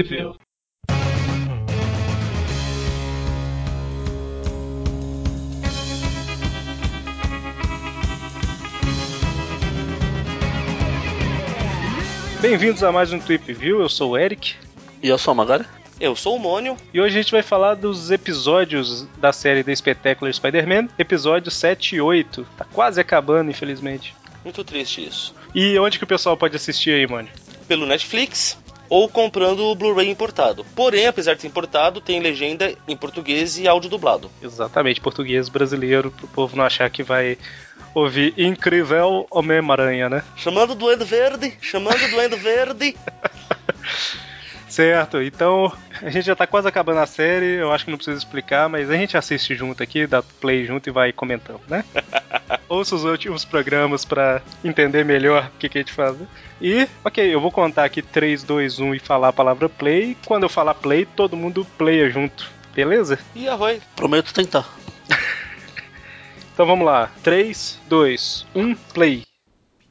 [0.00, 0.34] View.
[12.40, 14.54] Bem-vindos a mais um Tweep View, eu sou o Eric.
[15.02, 15.66] E eu sou o Magari.
[16.00, 16.74] Eu sou o Mônio.
[16.94, 21.96] E hoje a gente vai falar dos episódios da série The Spectacular Spider-Man, episódios 7
[21.96, 22.46] e 8.
[22.56, 24.14] Tá quase acabando, infelizmente.
[24.42, 25.34] Muito triste isso.
[25.54, 27.28] E onde que o pessoal pode assistir aí, mano?
[27.68, 28.61] Pelo Netflix
[28.92, 30.66] ou comprando o Blu-ray importado.
[30.76, 34.30] Porém, apesar de ser importado, tem legenda em português e áudio dublado.
[34.42, 37.38] Exatamente, português brasileiro, pro povo não achar que vai
[37.94, 40.22] ouvir Incrível Homem-Aranha, né?
[40.36, 42.94] Chamando do Endo Verde, chamando do Endo Verde.
[44.72, 48.16] Certo, então a gente já tá quase acabando a série, eu acho que não precisa
[48.16, 51.84] explicar, mas a gente assiste junto aqui, dá play junto e vai comentando, né?
[52.70, 56.16] Ouça os últimos programas para entender melhor o que, que a gente faz.
[56.16, 56.26] Né?
[56.58, 60.16] E, ok, eu vou contar aqui 3, 2, 1 e falar a palavra play.
[60.24, 63.18] Quando eu falar play, todo mundo playa junto, beleza?
[63.34, 63.78] E arroi.
[63.94, 64.66] Prometo tentar.
[66.54, 67.10] então vamos lá.
[67.22, 69.24] 3, 2, 1, play.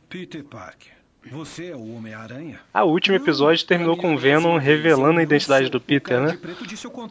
[0.09, 0.90] Peter Parker.
[1.29, 2.59] Você é o Homem-Aranha?
[2.73, 6.39] Ah, o último episódio terminou com o Venom revelando a identidade do Peter, né?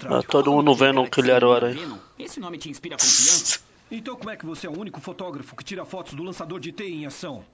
[0.08, 1.98] Ah, todo mundo vendo que ele era o Aranha.
[2.18, 3.60] Esse nome te inspira confiança?
[3.92, 6.70] Então como é que você é o único fotógrafo que tira fotos do lançador de
[6.70, 7.44] T em ação?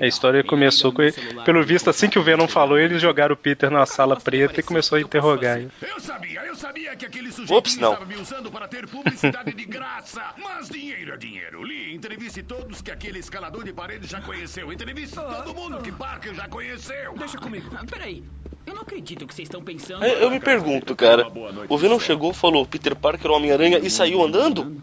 [0.00, 1.14] A história começou com ele.
[1.44, 4.62] Pelo visto, assim que o Venom falou, eles jogaram o Peter na sala preta e
[4.62, 5.70] começou a interrogar ele.
[5.82, 7.92] Eu sabia, eu sabia que aquele sujeito Ops, não.
[7.92, 10.22] estava me usando para ter publicidade de graça.
[10.38, 11.62] Mas dinheiro é dinheiro.
[11.62, 14.72] Lee, entreviste todos que aquele escalador de parede já conheceu.
[14.72, 17.14] Entreviste todo mundo que Parker já conheceu.
[17.16, 17.70] Deixa comigo.
[17.74, 18.22] Ah, peraí.
[18.66, 20.04] Eu não acredito que vocês estão pensando.
[20.04, 21.26] Eu, eu me pergunto, cara.
[21.68, 24.82] O Venom chegou, falou Peter Parker, Homem-Aranha e saiu andando?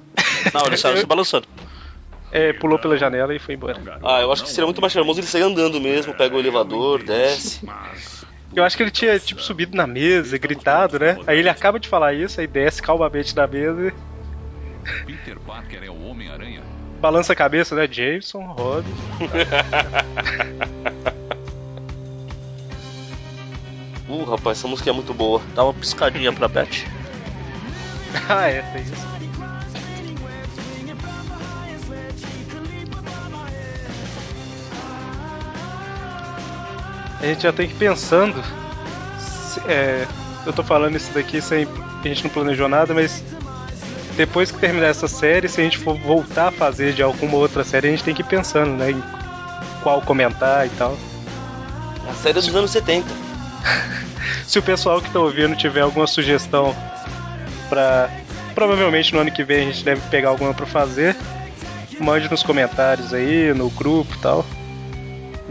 [0.54, 1.48] Não, ele saiu se balançando.
[2.36, 3.80] É, pulou pela janela e foi embora.
[4.02, 7.04] Ah, eu acho que seria muito mais charmoso ele sair andando mesmo, pega o elevador,
[7.04, 7.62] desce.
[8.56, 11.18] Eu acho que ele tinha, tipo, subido na mesa, gritado, né?
[11.28, 13.94] Aí ele acaba de falar isso, aí desce calmamente da mesa e
[15.06, 16.62] Peter Parker é o Homem-Aranha.
[17.00, 17.88] balança a cabeça, né?
[17.90, 18.92] Jameson, Robin.
[24.14, 25.42] Uh, rapaz, essa música é muito boa.
[25.56, 26.86] Dá uma piscadinha pra Beth.
[28.30, 29.13] ah, é, foi isso.
[37.24, 38.44] A gente já tem que ir pensando.
[39.20, 40.06] se- é,
[40.46, 41.66] eu tô falando isso daqui sem.
[42.04, 43.24] A gente não planejou nada, mas
[44.18, 47.64] depois que terminar essa série, se a gente for voltar a fazer de alguma outra
[47.64, 48.92] série, a gente tem que ir pensando, né?
[48.92, 49.04] Em
[49.82, 50.98] qual comentar e tal.
[52.10, 53.08] A série dos anos 70.
[54.46, 56.76] Se o pessoal que tá ouvindo tiver alguma sugestão
[57.70, 58.10] pra.
[58.54, 61.16] Provavelmente no ano que vem a gente deve pegar alguma pra fazer.
[62.00, 64.46] Mande nos comentários aí, no grupo e tal.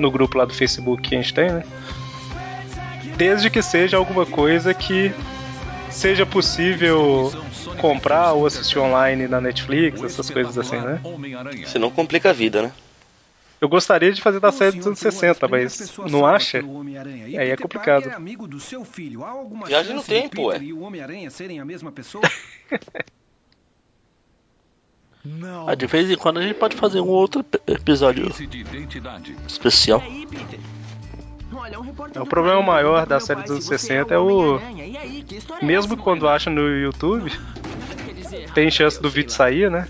[0.02, 1.64] No grupo lá do Facebook que a gente tem, né?
[3.16, 5.14] Desde que seja alguma coisa que
[5.90, 7.30] seja possível
[7.78, 11.00] comprar ou assistir online na Netflix, essas coisas assim, né?
[11.04, 11.68] Homem-Aranha.
[11.68, 12.72] Senão complica a vida, né?
[13.60, 16.58] Eu gostaria de fazer da série dos anos 60, mas não acha?
[16.58, 18.08] Aí é complicado.
[18.08, 19.22] É amigo do seu filho.
[19.22, 20.58] Há alguma Viagem no tempo, Peter ué.
[20.64, 22.24] E o Homem-Aranha serem a mesma pessoa?
[25.24, 25.68] Não.
[25.68, 28.28] Ah, de vez em quando a gente pode fazer um outro ep- episódio
[29.46, 30.02] especial.
[32.14, 34.58] É, o problema maior da série dos anos pai se você 60 é o-.
[34.58, 37.30] E que história é Mesmo quando acha no YouTube,
[38.54, 39.86] tem chance do vídeo sair, né?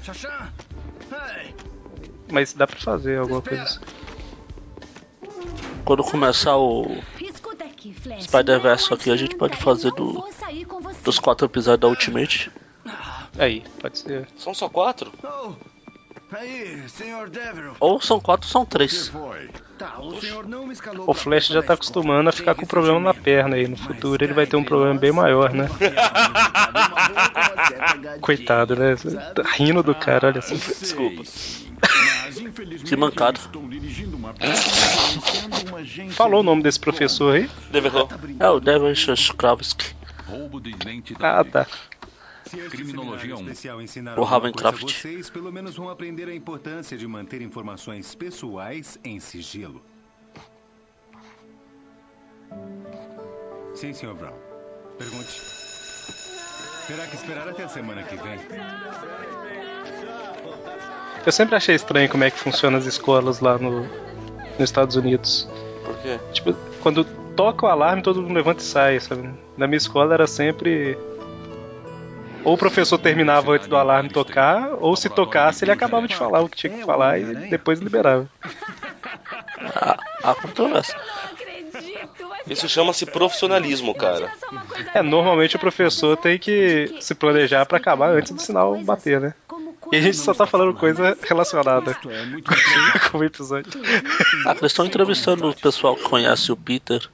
[2.30, 3.80] Mas dá pra fazer alguma coisa.
[5.84, 6.96] Quando começar o.
[8.20, 10.24] Spider-Verse aqui, a gente pode fazer do-
[11.04, 12.50] dos quatro episódios da Ultimate.
[13.38, 14.28] Aí, pode ser.
[14.36, 15.12] São só quatro?
[15.24, 15.52] Oh,
[16.36, 17.30] aí, senhor.
[17.80, 19.12] Ou são quatro, são O que três.
[19.78, 23.00] Tá, o senhor não me escalou O Flash já tá acostumando a ficar com problema
[23.00, 23.64] na perna aí.
[23.64, 25.66] No Mas futuro ele cá vai ter um problema bem maior, né?
[25.66, 25.86] você
[28.14, 28.94] é Coitado, né?
[29.34, 30.54] Tá rindo do cara, olha só.
[30.54, 31.22] Sei, Desculpa.
[32.86, 32.96] Que
[35.82, 37.50] agência Falou o nome de desse professor aí?
[37.70, 38.08] Deverou.
[38.38, 39.94] É o Devin Shkravsky.
[40.28, 41.24] Roubo de identidade.
[41.24, 41.66] Ah, tá.
[42.46, 43.40] Se este Criminologia seminário 1.
[43.40, 44.38] especial ensinar O a
[44.72, 49.82] vocês, pelo menos vão aprender a importância de manter informações pessoais em sigilo.
[53.74, 54.14] Sim, Sr.
[54.14, 54.34] Brown.
[54.98, 55.40] Pergunte.
[56.86, 58.38] Terá que esperar até a semana que vem.
[61.24, 65.48] Eu sempre achei estranho como é que funcionam as escolas lá no, nos Estados Unidos.
[65.84, 66.18] Por quê?
[66.32, 67.04] Tipo, quando
[67.36, 69.30] toca o alarme, todo mundo levanta e sai, sabe?
[69.56, 70.98] Na minha escola era sempre.
[72.44, 76.40] Ou o professor terminava antes do alarme tocar, ou se tocasse, ele acabava de falar
[76.40, 78.28] o que tinha que falar e depois liberava.
[79.74, 80.96] A, a controvérsia.
[80.96, 84.32] Não acredito, mas Isso chama-se profissionalismo, cara.
[84.92, 89.34] É, normalmente o professor tem que se planejar pra acabar antes do sinal bater, né?
[89.92, 91.94] E a gente só tá falando coisa relacionada
[93.10, 93.70] com o episódio.
[94.46, 97.06] Ah, eles estão entrevistando o pessoal que conhece o Peter.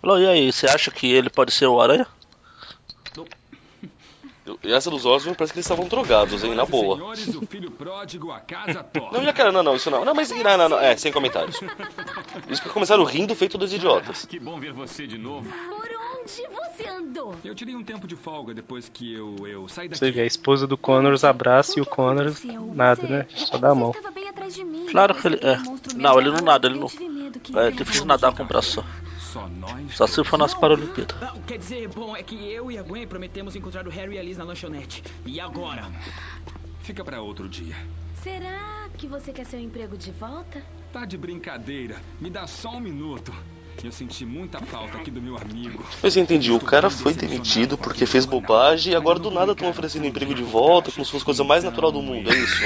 [0.00, 2.06] Falou, e aí, você acha que ele pode ser o Aranha?
[4.62, 6.54] E essa dos Osborn parece que eles estavam drogados, hein?
[6.54, 6.96] Na boa.
[9.12, 10.04] Não, já cara, não, não, isso não.
[10.04, 10.78] Não, mas não, não, não.
[10.78, 11.60] É, sem comentários.
[12.48, 14.24] Isso que começaram rindo feito dois idiotas.
[14.24, 15.48] Que bom ver você de novo.
[15.50, 15.88] Por
[16.20, 16.46] onde você
[16.88, 17.34] andou?
[17.44, 19.98] Eu tirei um tempo de folga depois que eu, eu saí daqui.
[19.98, 22.42] Você vê, a esposa do Connors abraça e o Connors
[22.74, 23.26] nada, né?
[23.34, 23.92] Só dá a mão.
[24.90, 25.56] Claro que ele- é.
[25.58, 28.34] monstro Não, ele não nada, ele não- Eu tive medo que É ele difícil nadar
[28.34, 28.84] com o braço só.
[29.32, 29.96] Só nós.
[29.96, 31.16] Só se for nas Paralimpíadas.
[31.22, 34.18] Ah, quer dizer, bom, é que eu e a Gwen prometemos encontrar o Harry e
[34.18, 35.02] a Liz na lanchonete.
[35.24, 35.90] E agora?
[36.82, 37.74] Fica pra outro dia.
[38.22, 40.62] Será que você quer seu emprego de volta?
[40.92, 41.96] Tá de brincadeira.
[42.20, 43.32] Me dá só um minuto.
[43.82, 45.82] Eu senti muita falta aqui do meu amigo.
[46.02, 49.70] Mas eu entendi, o cara foi demitido porque fez bobagem e agora do nada estão
[49.70, 52.62] oferecendo emprego de volta, como se fosse a coisa mais natural do mundo, é isso?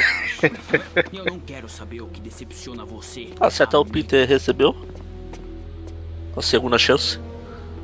[1.14, 3.28] Eu não quero saber o que decepciona você.
[3.38, 4.74] Ah, se até o Peter recebeu
[6.36, 7.18] a segunda chance.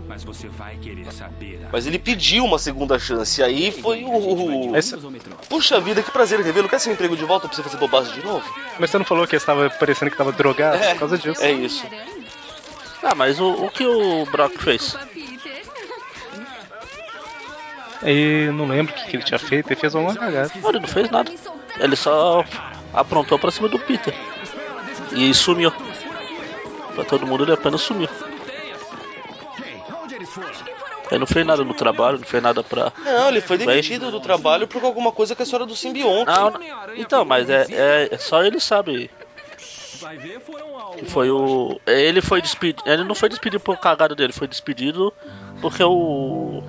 [0.06, 1.66] Mas você vai querer saber.
[1.72, 4.70] Mas ele pediu uma segunda chance, e aí foi o.
[5.10, 5.36] Metrô.
[5.48, 6.68] Puxa vida, que prazer revê-lo.
[6.68, 8.44] Quer seu emprego de volta pra você fazer bobagem de novo?
[8.78, 11.42] Mas você não falou que estava parecendo que estava drogado por causa disso.
[11.42, 11.86] É isso.
[13.02, 14.96] Ah, mas o, o que o Brock fez?
[18.02, 20.50] Eu não lembro o que, que ele tinha feito, ele fez uma cagada.
[20.60, 21.32] Não, ele não fez nada.
[21.78, 22.44] Ele só
[22.92, 24.14] aprontou pra cima do Peter.
[25.12, 25.72] E sumiu.
[26.94, 28.08] Pra todo mundo ele apenas sumiu.
[31.10, 32.92] Ele não fez nada no trabalho, não fez nada pra.
[33.04, 36.30] Não, ele foi demitido do trabalho por alguma coisa com a história do simbionte.
[36.30, 36.60] Não, não.
[36.96, 39.10] Então, mas é, é, é só ele sabe
[40.00, 40.92] Vai ver, foram ao...
[40.92, 41.78] que foi o.
[41.86, 42.82] Ele foi despedido.
[42.84, 45.12] Ele não foi despedido por cagada dele, foi despedido
[45.60, 46.62] porque o.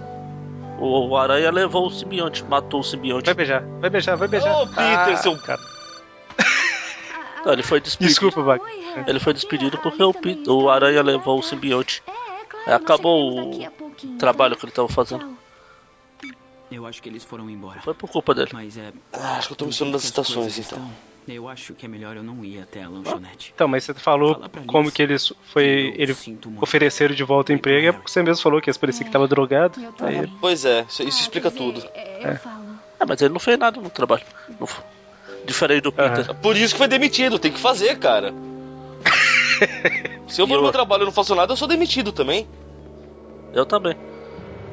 [0.80, 3.26] O Aranha levou o simbionte, matou o simbionte.
[3.26, 4.62] Vai beijar, vai beijar, vai beijar.
[4.62, 5.60] Ô, Peter, seu- cara.
[7.46, 8.10] Não, ele foi despedido.
[8.10, 8.62] Desculpa, Bag.
[9.08, 10.14] Ele foi despedido porque o,
[10.48, 12.04] o Aranha levou o simbionte.
[12.66, 15.38] É, Acabou o trabalho que ele tava fazendo.
[16.72, 17.82] Eu acho que eles foram embora.
[17.82, 18.50] Foi por culpa dele.
[18.52, 18.92] Mas é.
[19.12, 20.80] Ah, acho que eu tô misturando as estações, então.
[20.80, 23.52] estão, Eu acho que é melhor eu não ir até a lanchonete.
[23.54, 25.94] Então, mas você falou como que eles foi.
[25.96, 26.16] Ele
[26.60, 29.28] ofereceram de volta o emprego, é porque você mesmo falou que eles pareciam que tava
[29.28, 29.80] drogado.
[30.00, 31.84] Aí, Pois é, isso, isso explica tudo.
[32.22, 32.64] Eu falo.
[33.00, 34.24] Ah, mas ele não fez nada no trabalho.
[34.60, 34.68] Não
[35.46, 36.34] Diferente do Peter.
[36.36, 38.34] Por isso que foi demitido, tem que fazer, cara.
[40.28, 42.48] Se eu vou no meu eu- trabalho e não faço nada, eu sou demitido também.
[43.54, 43.96] Eu também.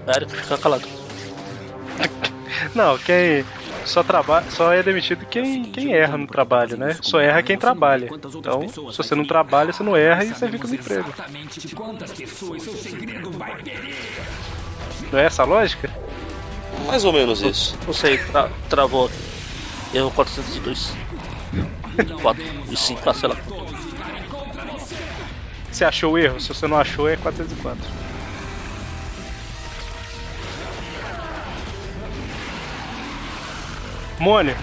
[0.09, 0.89] Eric, fica calado.
[2.75, 3.45] Não, quem
[3.85, 6.97] só trabalha, só é demitido quem, quem erra no trabalho, né?
[7.01, 8.11] Só erra quem trabalha.
[8.35, 11.09] Então, se você não trabalha, você não erra e você fica no emprego.
[11.09, 13.95] Exatamente de quantas pessoas seu segredo vai querer.
[15.13, 15.91] Não é essa a lógica?
[16.87, 17.79] Mais ou menos isso.
[17.87, 19.19] Não sei, tra travou aqui.
[19.95, 20.97] Erro 402.
[22.23, 23.37] 4 e 5, ah, sei lá.
[25.71, 26.41] Você achou o erro?
[26.41, 27.79] Se você não achou, é 404.
[34.19, 34.57] Mônio,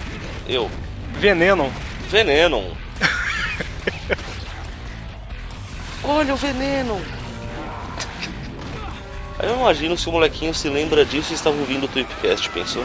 [0.46, 0.70] Eu.
[1.14, 1.70] Venenon.
[2.08, 2.76] Veneno.
[6.04, 7.00] Olha o veneno.
[9.38, 12.84] Aí eu imagino se o molequinho se lembra disso e estava ouvindo o Tweepcast, pensou?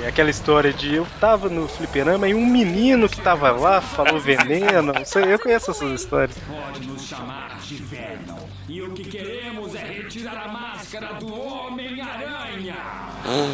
[0.00, 4.18] É Aquela história de eu tava no fliperama e um menino que tava lá falou
[4.18, 4.92] veneno.
[5.00, 6.36] Isso aí, eu conheço essas histórias.
[6.38, 8.38] Pode nos chamar de Venom.
[8.68, 12.76] E o que queremos é retirar a máscara do Homem-Aranha.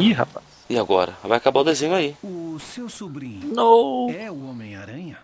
[0.01, 0.45] Ih, rapaz.
[0.71, 1.17] E agora?
[1.25, 2.15] Vai acabar o desenho aí.
[2.23, 4.11] O seu sobrinho No.
[4.11, 5.19] é o Homem-Aranha?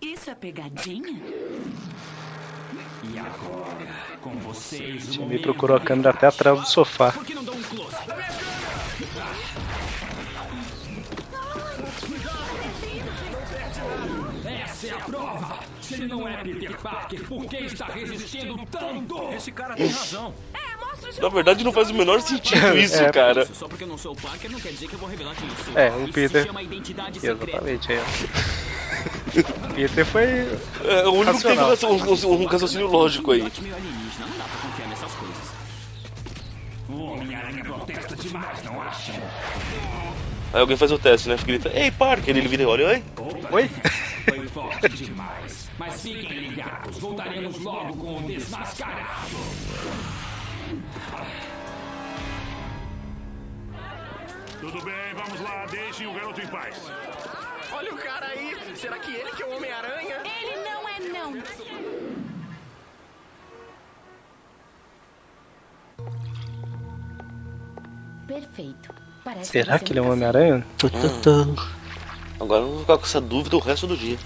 [0.00, 1.20] Isso é pegadinha?
[3.12, 7.12] E agora, com vocês, o Me momento procurou a câmera até atrás do sofá.
[7.12, 7.96] Por que não dá um close?
[14.44, 15.58] Essa é a prova!
[15.80, 19.32] Se ele não é Peter Parker, por que está resistindo tanto?
[19.34, 20.34] Esse cara tem razão.
[21.20, 23.10] Na verdade, não faz o menor sentido isso, É.
[23.10, 23.46] cara.
[23.54, 25.48] Só porque eu não sou o Parker não quer dizer que eu vou revelar quem
[25.48, 25.78] eu sou.
[25.78, 27.44] É, o Isso Peter- se chama identidade secreta.
[27.44, 28.02] Exatamente, é.
[29.74, 30.24] Peter foi.
[30.84, 31.96] É o único que tem Racional.
[32.26, 33.50] um, um- um raciocínio lógico aí.
[38.20, 38.62] Demais?
[40.52, 41.36] Aí alguém faz o teste, né?
[41.44, 43.04] Grita, ei, Parker, ele vira e olha, oi?
[43.50, 43.68] Oi?
[44.24, 45.68] Foi forte demais.
[45.78, 49.36] Mas fiquem ligados, voltaremos logo com o desmascarado.
[54.60, 56.90] Tudo bem, vamos lá, deixem o garoto em paz.
[57.72, 58.56] Olha o cara aí!
[58.76, 60.22] Será que ele que é o Homem-Aranha?
[60.24, 61.32] Ele não é não!
[68.26, 68.94] Perfeito.
[69.24, 70.66] Parece Será que ele é o Homem-Aranha?
[70.84, 71.56] Hum.
[72.38, 74.18] Agora eu vou ficar com essa dúvida o resto do dia.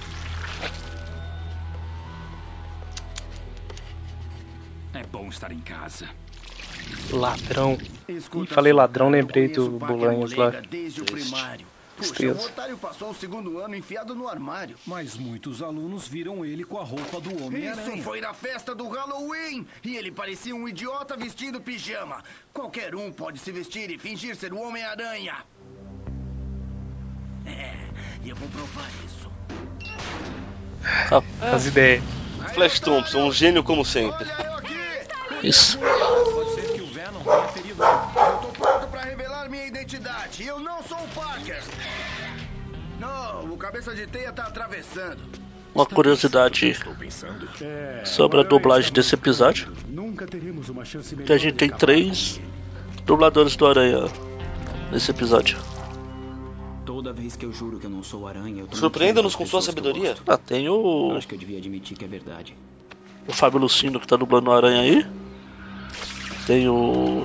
[4.94, 6.08] É bom estar em casa.
[7.10, 7.78] Ladrão.
[8.08, 10.50] Escuta, falei ladrão, lembrei do Bolanhos lá.
[10.50, 11.66] Desde o primário
[12.00, 12.08] primário.
[12.08, 12.40] Puxa, Tristeza.
[12.40, 14.76] o otário passou o segundo ano enfiado no armário.
[14.86, 18.02] Mas muitos alunos viram ele com a roupa do Isso Homem-Aranha.
[18.02, 19.66] foi na festa do Halloween!
[19.84, 22.22] E ele parecia um idiota vestindo pijama.
[22.52, 25.44] Qualquer um pode se vestir e fingir ser o Homem-Aranha.
[27.46, 27.74] É,
[28.22, 29.30] e eu vou provar isso.
[31.40, 32.02] As ideias.
[32.54, 34.26] Flash Thompson, um gênio como sempre.
[35.42, 35.78] Isso.
[35.78, 37.92] Pode ser que o Venom tenha ferido ele.
[38.30, 40.44] Eu tô pronto pra revelar minha identidade.
[40.44, 41.62] Eu não sou o Parker.
[42.98, 45.18] Não, o cabeça de teia tá atravessando.
[45.74, 46.76] Uma curiosidade
[47.62, 49.68] É, sobre a dublagem desse episódio.
[49.68, 49.94] mostrando.
[49.94, 52.40] Nunca teremos uma chance melhor Que a gente tem três
[53.06, 54.04] dubladores do Aranha
[54.90, 55.58] nesse episódio.
[56.84, 60.16] Toda vez que eu juro que eu não sou aranha, Surpreenda-nos com sua sabedoria.
[60.26, 62.56] Ah, tem o, acho que eu devia admitir que é verdade.
[63.28, 65.06] o Fábio Lucino que tá dublando o Aranha aí.
[66.48, 67.24] Tem o.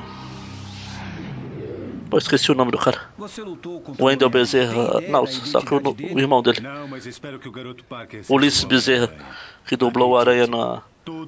[2.09, 3.09] Pô, esqueci o nome do cara.
[3.17, 4.29] Você lutou contra O Wendel.
[4.29, 5.01] Bezerra.
[5.09, 6.61] Não, só que o, irmão dele.
[6.61, 9.11] Não, mas espero que o garoto Parker Ulisses Bezerra,
[9.65, 10.83] que dublou o Aranha na,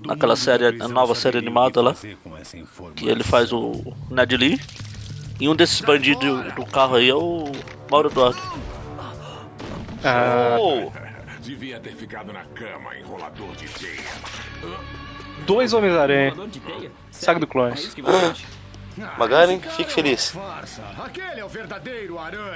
[0.05, 1.95] naquela série, a nova série animada lá.
[2.95, 4.59] Que ele faz o Ned Lee.
[5.39, 7.51] E um desses bandidos do carro aí é o
[7.91, 8.39] Mauro Eduardo.
[10.03, 10.91] Ah, Oh,
[11.41, 14.03] Devia ter ficado na cama, enrolador de teia.
[15.45, 16.33] dois Homens-Aranha.
[17.11, 17.95] Saga do É Clones.
[18.05, 18.45] acha?
[19.17, 20.33] Magaren, fique feliz.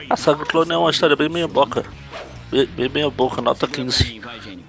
[0.09, 1.83] A saga Clone é uma história bem meia boca.
[2.51, 4.13] Bem, bem meia boca, nota Segura pra 15.
[4.13, 4.65] mim, vai, gênio.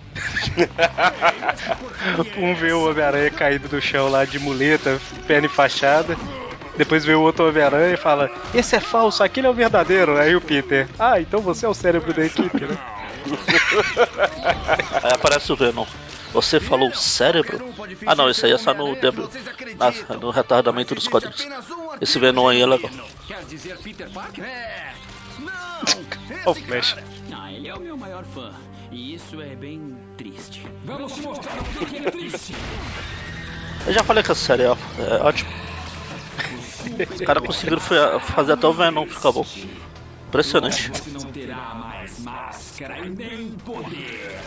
[2.36, 6.16] Um vê o Homem-Aranha caído do chão lá de muleta, perna enfaixada.
[6.76, 10.16] Depois vê o outro Homem-Aranha e fala: Esse é falso, aquele é o verdadeiro.
[10.16, 12.76] Aí o Peter: Ah, então você é o cérebro da equipe, né?
[15.02, 15.86] Aí aparece o Venom.
[16.32, 17.72] Você falou cérebro?
[18.06, 19.18] Ah não, esse aí é só no, deb-
[19.78, 21.46] na- no retardamento dos quadrinhos.
[22.00, 22.90] Esse Venom aí é legal.
[23.26, 24.44] Quer dizer Peter Parker?
[24.44, 24.94] É.
[25.38, 25.50] Não!
[26.46, 26.92] Ó o Esse Flash.
[26.94, 27.06] cara.
[27.34, 28.50] Ah, ele é o meu maior fã.
[28.90, 30.66] E isso é bem triste.
[30.84, 32.54] Vamos mostrar o que é triste.
[33.86, 35.50] Eu já falei que essa série é, é ótima.
[37.12, 39.44] Os caras conseguiram fa- fazer até o Venom ficar bom.
[40.28, 40.90] Impressionante.
[40.90, 44.38] Você não terá mais máscara e nem poder.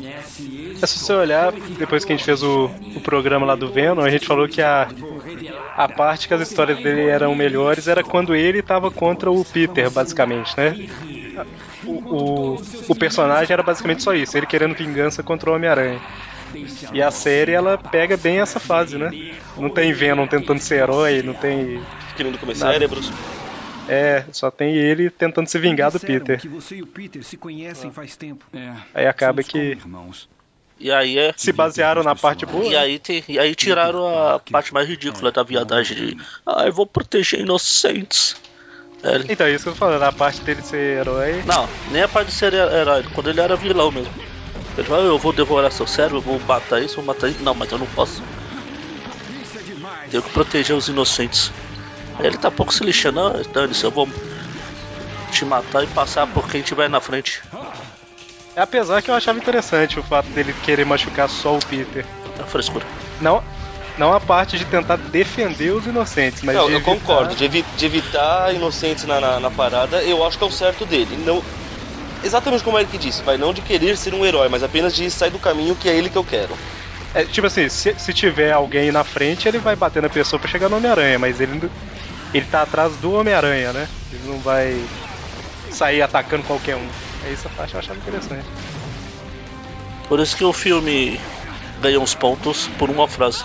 [0.00, 4.02] É se você olhar, depois que a gente fez o, o programa lá do Venom,
[4.02, 4.88] a gente falou que a,
[5.76, 9.90] a parte que as histórias dele eram melhores era quando ele tava contra o Peter,
[9.90, 10.88] basicamente, né?
[11.84, 16.00] O, o, o personagem era basicamente só isso, ele querendo vingança contra o Homem-Aranha.
[16.92, 19.10] E a série, ela pega bem essa fase, né?
[19.56, 21.82] Não tem Venom tentando ser herói, não tem...
[22.14, 22.72] Querendo comer Nada.
[22.72, 23.10] cérebros.
[23.88, 26.40] É, só tem ele tentando se vingar do Peter.
[26.40, 28.44] que você e o Peter se conhecem faz tempo.
[28.52, 28.74] É.
[28.94, 30.28] Aí acaba que irmãos.
[30.78, 31.32] E aí é.
[31.36, 32.64] se basearam na parte boa.
[32.64, 36.16] E aí, tem, e aí tiraram a parte mais ridícula da viadagem de.
[36.44, 38.36] Ah, eu vou proteger inocentes.
[39.02, 41.42] É, Então, isso que eu tô falando, a parte dele ser herói.
[41.46, 44.12] Não, nem a parte de ser herói, quando ele era vilão mesmo.
[44.76, 47.42] Ele fala, "Ah, eu vou devorar seu cérebro, eu vou matar isso, vou matar isso.
[47.42, 48.22] Não, mas eu não posso.
[50.10, 51.52] Tenho que proteger os inocentes.
[52.20, 54.06] Ele tá pouco se lixando, ah, dane-se, eu vou
[55.30, 57.42] te matar e passar por quem tiver na frente.
[58.54, 62.04] Apesar que eu achava interessante o fato dele querer machucar só o Peter.
[62.38, 62.84] É frescura.
[63.20, 63.42] Não,
[63.96, 67.34] não a parte de tentar defender os inocentes, mas Não, de eu evitar- concordo.
[67.34, 70.84] De, evi- de evitar inocentes na, na, na parada, eu acho que é o certo
[70.84, 71.16] dele.
[71.16, 71.42] Não,
[72.22, 75.10] exatamente como o Eric disse, vai não de querer ser um herói, mas apenas de
[75.10, 76.54] sair do caminho que é ele que eu quero.
[77.14, 80.48] É, tipo assim, se, se tiver alguém na frente, ele vai bater na pessoa pra
[80.50, 81.70] chegar no Homem-Aranha, mas ele, não-
[82.32, 83.88] ele tá atrás do Homem-Aranha, né?
[84.12, 84.84] Ele não vai
[85.70, 86.88] sair atacando qualquer um.
[87.24, 88.46] É essa parte eu achava interessante.
[90.08, 91.20] Por isso que o filme
[91.80, 93.44] ganhou uns pontos por uma frase.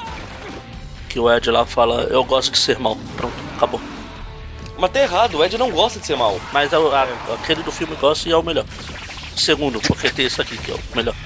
[1.09, 2.97] Que o Ed lá fala, eu gosto de ser mal.
[3.15, 3.81] Pronto, acabou.
[4.77, 6.39] Mas tá errado, o Ed não gosta de ser mal.
[6.51, 8.65] Mas a- a- aquele do filme gosta e é o melhor.
[9.35, 11.15] Segundo, porque tem esse aqui que é o melhor.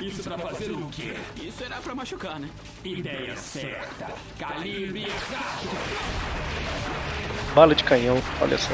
[0.00, 1.14] Isso pra fazer o quê?
[1.36, 2.48] Isso era pra machucar, né?
[2.86, 4.06] Ideia certa.
[4.38, 5.76] Calibre exato.
[7.52, 8.72] Bala de canhão, olha só.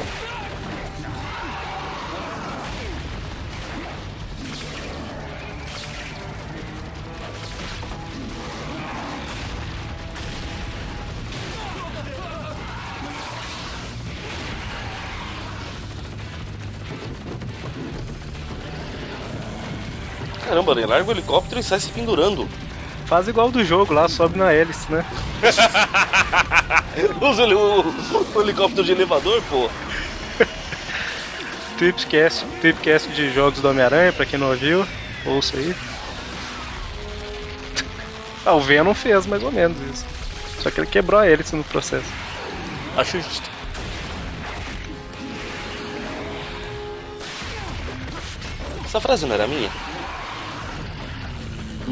[20.45, 22.47] Caramba, ele larga o helicóptero e sai se pendurando.
[23.13, 25.05] Faz igual do jogo lá, sobe na hélice, né?
[27.21, 27.93] Usa o, o-
[28.33, 29.69] o helicóptero de elevador, pô.
[31.77, 34.83] Tripcast, Tripcast de jogos do Homem-Aranha, pra quem não ouviu,
[35.27, 35.75] ouça aí.
[38.43, 40.05] Ah, o Venom fez mais ou menos isso.
[40.57, 42.11] Só que ele quebrou a hélice no processo.
[42.97, 43.47] Acho justo.
[48.85, 49.69] Essa frase não era minha?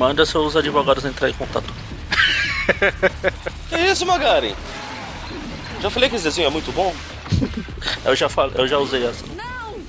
[0.01, 1.71] Manda seus advogados entrar em contato.
[3.69, 4.55] Que isso, Magaren?
[5.79, 6.91] Já falei que esse desenho é muito bom?
[8.03, 9.23] Eu já falei, eu já usei essa.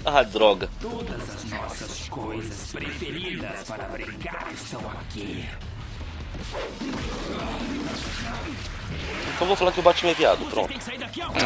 [0.05, 0.69] Ah, droga.
[0.83, 5.49] Todas as nossas coisas preferidas para brincar estão aqui.
[9.35, 10.69] Então vou falar que o Batman é viado, pronto.
[10.69, 11.41] Tem que sair daqui agora.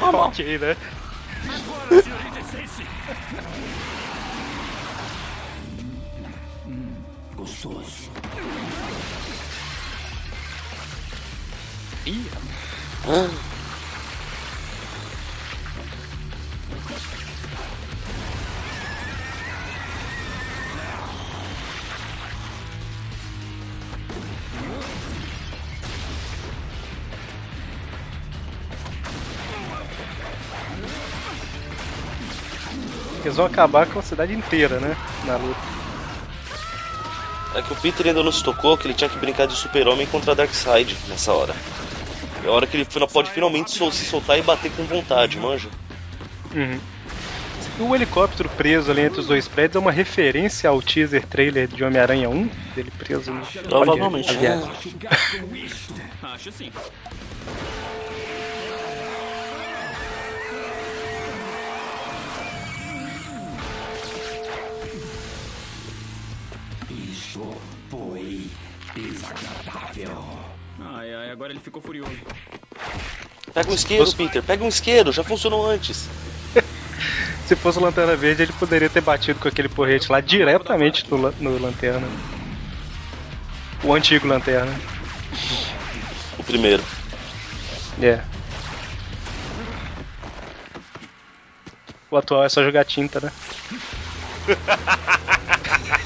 [0.00, 0.16] Vamos embora.
[0.28, 0.76] ok, né?
[1.48, 2.86] Agora, senhorita Stacy.
[12.06, 12.30] Ih,
[13.02, 13.44] Ah,
[33.24, 34.96] eles vão acabar com a cidade inteira, né?
[35.20, 35.68] Na luta.
[37.54, 40.06] É que o Peter ainda não se tocou que ele tinha que brincar de super-homem
[40.06, 41.54] contra Darkseid nessa hora.
[42.42, 45.68] É a hora que ele pode finalmente se soltar e bater com vontade, manja?
[46.52, 46.80] Uhum.
[47.78, 51.82] O helicóptero preso ali entre os dois prédios é uma referência ao teaser trailer de
[51.82, 52.48] Homem-Aranha 1?
[52.74, 53.46] Dele preso no.
[53.46, 54.36] Provavelmente.
[54.36, 54.60] Olha
[55.54, 55.94] isto.
[56.22, 56.70] Acho sim.
[68.94, 70.38] Desagradável.
[70.80, 72.10] Ai, ai, agora ele ficou furioso.
[73.52, 76.08] Pega um isqueiro, Peter, pega um isqueiro, já funcionou antes.
[77.46, 81.30] Se fosse o Lanterna Verde, ele poderia ter batido com aquele porrete lá diretamente no,
[81.32, 82.06] no Lanterna.
[83.82, 84.72] O antigo Lanterna.
[86.38, 86.82] O primeiro.
[88.00, 88.20] É.
[92.10, 93.32] O atual é só jogar tinta, né?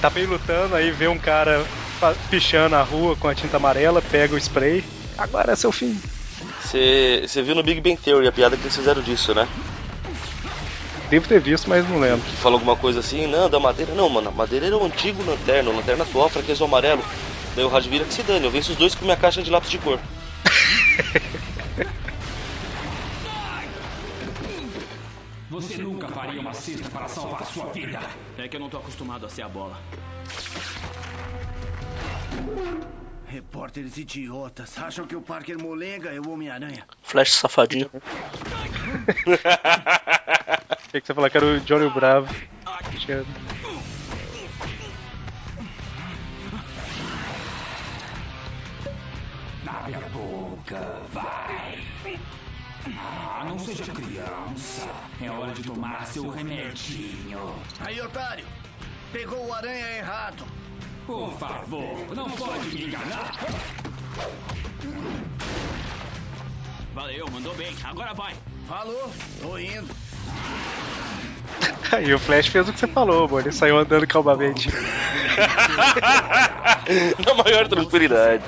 [0.00, 1.64] tá bem lutando, aí vê um cara
[2.30, 4.84] pichando a rua com a tinta amarela, pega o spray.
[5.16, 5.98] Agora é seu fim.
[6.60, 9.48] Você viu no Big Bang Theory a piada que eles fizeram disso, né?
[11.08, 12.20] Devo ter visto, mas não lembro.
[12.28, 13.94] Que falou alguma coisa assim, não, da madeira.
[13.94, 17.02] Não, mano, a madeira era o antigo lanterna, o lanterna atual fraqueza o amarelo.
[17.54, 19.70] Daí o Radvira que se dane, eu venço os dois com minha caixa de lápis
[19.70, 19.98] de cor.
[25.56, 27.98] Você nunca faria uma cesta para salvar sua vida.
[28.36, 29.80] É que eu não tô acostumado a ser a bola.
[33.26, 34.76] Repórteres idiotas.
[34.76, 36.84] Acham que o Parker Molenga é o Homem-Aranha.
[37.02, 37.90] Flash safadinho.
[40.68, 42.28] Achei que você falou que era o Johnny Bravo.
[49.66, 51.82] Abre a boca, vai.
[52.98, 54.15] Ah, não seja criança.
[55.22, 57.54] É hora de tomar seu remedinho.
[57.80, 58.44] Aí, otário.
[59.12, 60.44] Pegou o aranha errado.
[61.06, 63.32] Por favor, não pode me enganar.
[66.92, 67.74] Valeu, mandou bem.
[67.84, 68.34] Agora vai.
[68.68, 69.88] Falou, tô indo.
[71.92, 73.42] Aí o Flash fez o que você falou, amor.
[73.42, 74.68] Ele saiu andando calmamente.
[77.24, 78.44] Na maior tranquilidade.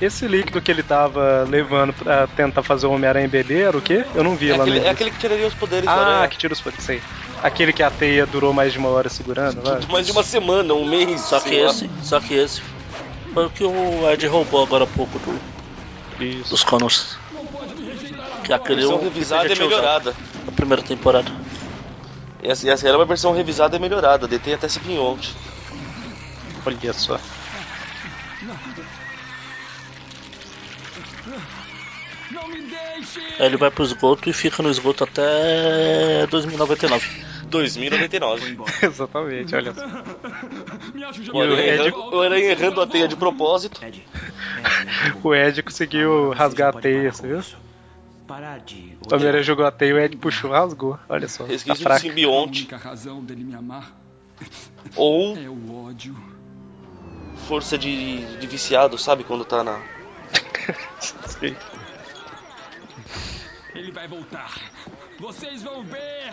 [0.00, 4.04] Esse líquido que ele tava levando pra tentar fazer o Homem-Aranha beber era o quê?
[4.14, 6.28] Eu não vi É lá aquele, no é aquele que tiraria os poderes Ah, aranha.
[6.28, 7.00] que tira os poderes, sei.
[7.42, 9.80] Aquele que a teia durou mais de uma hora segurando, lá.
[9.90, 11.20] Mais de uma semana, um mês.
[11.20, 11.70] Só que sei lá.
[11.70, 12.60] esse, só que esse
[13.32, 16.50] foi o que o Ed roubou agora há pouco do, Isso.
[16.50, 17.16] dos Connors.
[18.42, 20.14] Que aquele Versão o revisada e melhorada.
[20.44, 21.30] Na primeira temporada.
[22.42, 24.28] Essa, essa era uma versão revisada e melhorada.
[24.28, 25.34] DT até simbionte.
[26.66, 27.20] Olha só.
[32.30, 33.20] Não me deixe!
[33.38, 37.24] Aí ele vai pro esgoto e fica no esgoto até 2099.
[37.46, 38.56] 2099.
[38.82, 39.86] Exatamente, olha só.
[41.32, 43.80] O aranha, o aranha errando a teia de propósito.
[45.22, 47.42] O Ed conseguiu rasgar a teia, você viu?
[48.26, 48.96] Parar de.
[49.10, 50.98] O Homem-Aranha jogou a teia e o Ed puxou, rasgou.
[51.08, 51.44] Olha só.
[51.44, 51.98] Tá Resquício de fraco.
[51.98, 52.60] A simbionte.
[52.60, 53.92] única razão dele me amar
[54.96, 56.16] Ou é o ódio.
[57.36, 59.24] Força de, de viciado, sabe?
[59.24, 59.80] Quando tá na.
[63.74, 64.54] Ele vai voltar.
[65.18, 66.32] Vocês vão ver.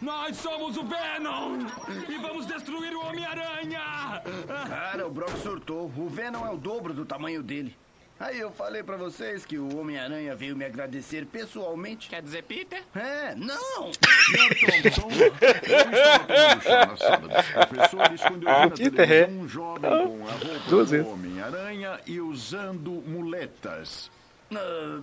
[0.00, 1.66] Nós somos o Venom
[2.08, 4.22] e vamos destruir o Homem-Aranha.
[4.68, 5.92] Cara, o Brock surtou.
[5.96, 7.76] O Venom é o dobro do tamanho dele.
[8.20, 12.08] Aí eu falei pra vocês que o Homem-Aranha veio me agradecer pessoalmente.
[12.08, 12.82] Quer dizer, Peter?
[12.94, 13.92] É, não!
[14.34, 19.40] Thompson, eu estava tomando chá na sala dos professores quando eu vi na Peter, televisão
[19.40, 21.08] um jovem com a roupa Duas do.
[21.08, 24.10] Homem-Aranha e usando muletas.
[24.52, 25.00] Ah,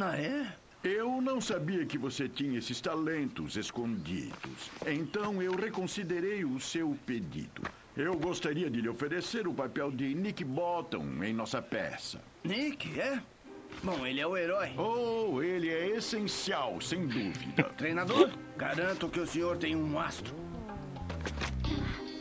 [0.00, 0.52] ah, é?
[0.82, 4.70] Eu não sabia que você tinha esses talentos escondidos.
[4.86, 7.62] Então eu reconsiderei o seu pedido.
[7.98, 12.20] Eu gostaria de lhe oferecer o papel de Nick Bottom em nossa peça.
[12.44, 13.20] Nick, é?
[13.82, 14.70] Bom, ele é o herói.
[14.78, 17.64] Oh, ele é essencial, sem dúvida.
[17.76, 20.32] Treinador, garanto que o senhor tem um astro.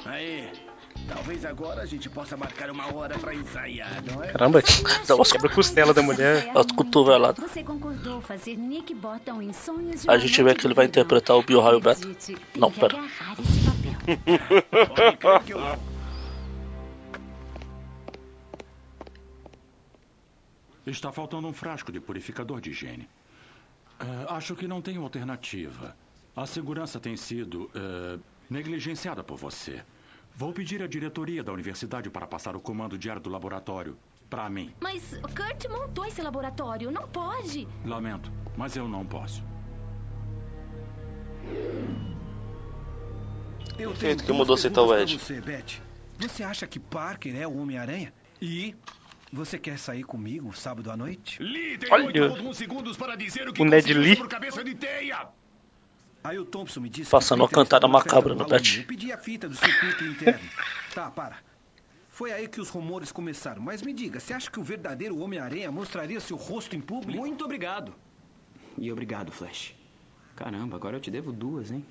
[0.04, 0.50] Aí,
[1.08, 4.32] talvez agora a gente possa marcar uma hora pra ensaiar, não é?
[4.32, 4.64] Caramba,
[5.08, 6.50] Nossa, quebra a costela da mulher.
[6.56, 7.52] As cotoveladas.
[7.52, 11.38] Você concordou fazer Nick Bottom em sonhos de A gente vê que ele vai interpretar
[11.38, 12.16] o Bill Raio Beto.
[12.56, 12.98] Não, pera.
[20.86, 23.10] Está faltando um frasco de purificador de higiene.
[24.00, 25.96] É, acho que não tem alternativa.
[26.36, 28.18] A segurança tem sido é,
[28.50, 29.84] negligenciada por você.
[30.34, 33.98] Vou pedir à diretoria da universidade para passar o comando diário do laboratório
[34.30, 34.74] para mim.
[34.80, 37.68] Mas Kurt montou esse laboratório, não pode.
[37.84, 39.44] Lamento, mas eu não posso.
[43.78, 45.16] Eu Feito tenho que mudou citar o Ed.
[45.18, 45.82] pra Você, Beth.
[46.20, 48.14] Você acha que Parker é o Homem-Aranha?
[48.42, 48.76] E
[49.32, 51.42] você quer sair comigo sábado à noite?
[51.42, 52.32] Lee tem Olha.
[52.34, 54.16] 8 segundos para dizer o que O Ned Lee.
[54.16, 55.28] sobre o cabeça de teia.
[56.24, 58.42] Aí o Thompson me disse Passando que uma cantada macabra no.
[58.44, 60.50] Eu pedi a fita do circuito interno.
[60.94, 61.38] tá, para.
[62.10, 63.62] Foi aí que os rumores começaram.
[63.62, 67.20] Mas me diga, você acha que o verdadeiro Homem-Aranha mostraria seu rosto em público?
[67.20, 67.94] Muito obrigado.
[68.78, 69.76] E obrigado, Flash.
[70.36, 71.86] Caramba, agora eu te devo duas, hein?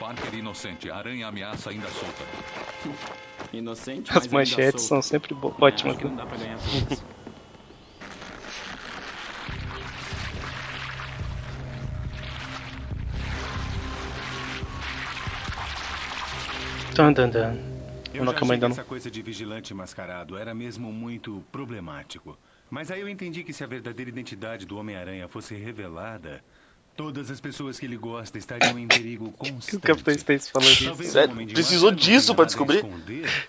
[0.00, 2.24] Parker inocente, aranha ameaça ainda solta.
[3.52, 5.98] Inocente, As mas ainda manchetes são sempre bo- É, ótimas.
[5.98, 7.04] que não dá pra ganhar todas.
[16.96, 17.58] Dun, dun, dun.
[18.12, 18.70] Eu Não, já achei ainda que não.
[18.72, 22.36] essa coisa de vigilante mascarado era mesmo muito problemático.
[22.68, 26.42] Mas aí eu entendi que se a verdadeira identidade do Homem-Aranha fosse revelada,
[27.00, 29.80] todas as pessoas que ele gosta estariam em perigo Que o constante.
[29.86, 31.46] Capitão Stacy falando isso.
[31.46, 32.76] De Precisou disso tenha pra nada a descobrir?
[32.76, 33.48] esconder,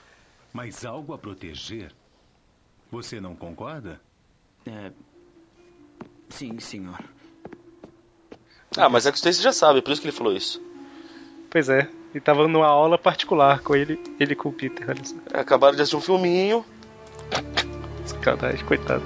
[0.54, 1.92] mas algo a proteger.
[2.92, 4.00] Você não concorda?
[4.66, 4.92] É.
[6.30, 7.00] Sim, senhor.
[8.78, 10.62] Ah, mas é que o Stacy já sabe, por isso que ele falou isso.
[11.50, 11.90] Pois é.
[12.16, 15.16] E tava numa aula particular com ele, ele com o Peter, olha só.
[15.34, 16.66] É, Acabaram de assistir um filminho.
[18.06, 19.04] Sacanagem, coitado.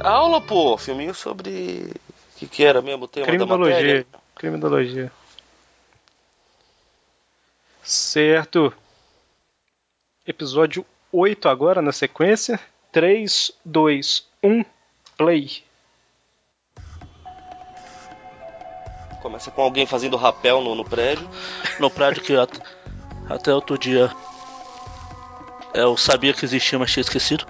[0.00, 1.92] Aula, pô, filminho sobre.
[2.42, 3.76] Que, que era mesmo o tema da Criminologia.
[3.76, 4.06] matéria?
[4.34, 5.12] Criminologia.
[7.84, 8.74] Certo.
[10.26, 12.58] Episódio 8 agora na sequência.
[12.90, 14.64] 3, 2, 1,
[15.16, 15.62] play.
[19.22, 21.28] Começa com alguém fazendo rapel no, no prédio.
[21.78, 22.60] No prédio que at-
[23.30, 24.10] até outro dia
[25.74, 27.46] eu sabia que existia, mas tinha esquecido.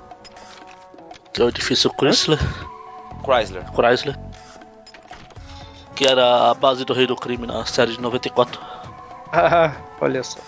[1.32, 2.38] Que é o edifício Chrysler.
[3.24, 3.64] Chrysler.
[3.74, 4.31] Chrysler.
[6.02, 8.60] Que era a base do Rei do Crime na série de 94.
[9.34, 10.40] Ah, olha só.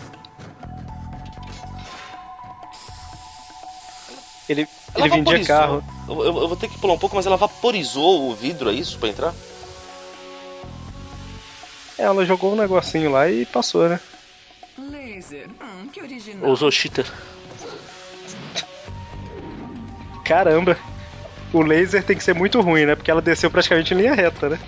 [4.47, 5.83] Ele, Ela ele vendia carro.
[6.07, 8.75] Eu, eu- eu vou ter que pular um pouco, mas ela vaporizou o vidro, é
[8.75, 9.33] isso, pra entrar?
[11.97, 13.99] Ela jogou um negocinho lá e passou, né?
[14.77, 15.49] Laser.
[15.63, 16.51] Hum, que original.
[16.51, 17.07] Usou cheater.
[20.27, 20.77] Caramba.
[21.55, 22.95] O laser tem que ser muito ruim, né?
[22.95, 24.59] Porque ela desceu praticamente em linha reta, né?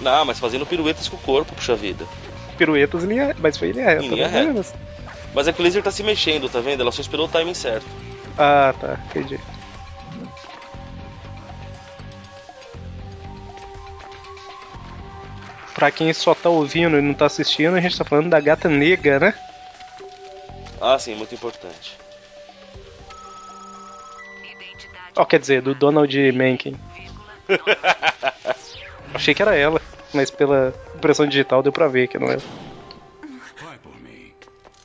[0.00, 2.06] Não, mas fazendo piruetas com o corpo, puxa vida.
[2.56, 3.34] Piruetas linha.
[3.38, 4.04] Mas foi linha reta.
[4.04, 4.52] Em linha né?
[4.52, 4.66] reta.
[5.34, 6.80] Mas é que o laser tá se mexendo, tá vendo?
[6.80, 7.86] Ela só esperou o timing certo.
[8.36, 8.98] Ah, tá.
[9.10, 9.38] Entendi.
[15.74, 18.68] Pra quem só tá ouvindo e não tá assistindo, a gente tá falando da gata
[18.68, 19.34] negra, né?
[20.80, 21.96] Ah, sim, muito importante.
[25.16, 26.76] Ó, quer dizer, do Donald Mencken.
[29.14, 29.80] Achei que era ela,
[30.14, 32.36] mas pela impressão digital deu pra ver que não é.
[33.62, 34.32] Vai por mim.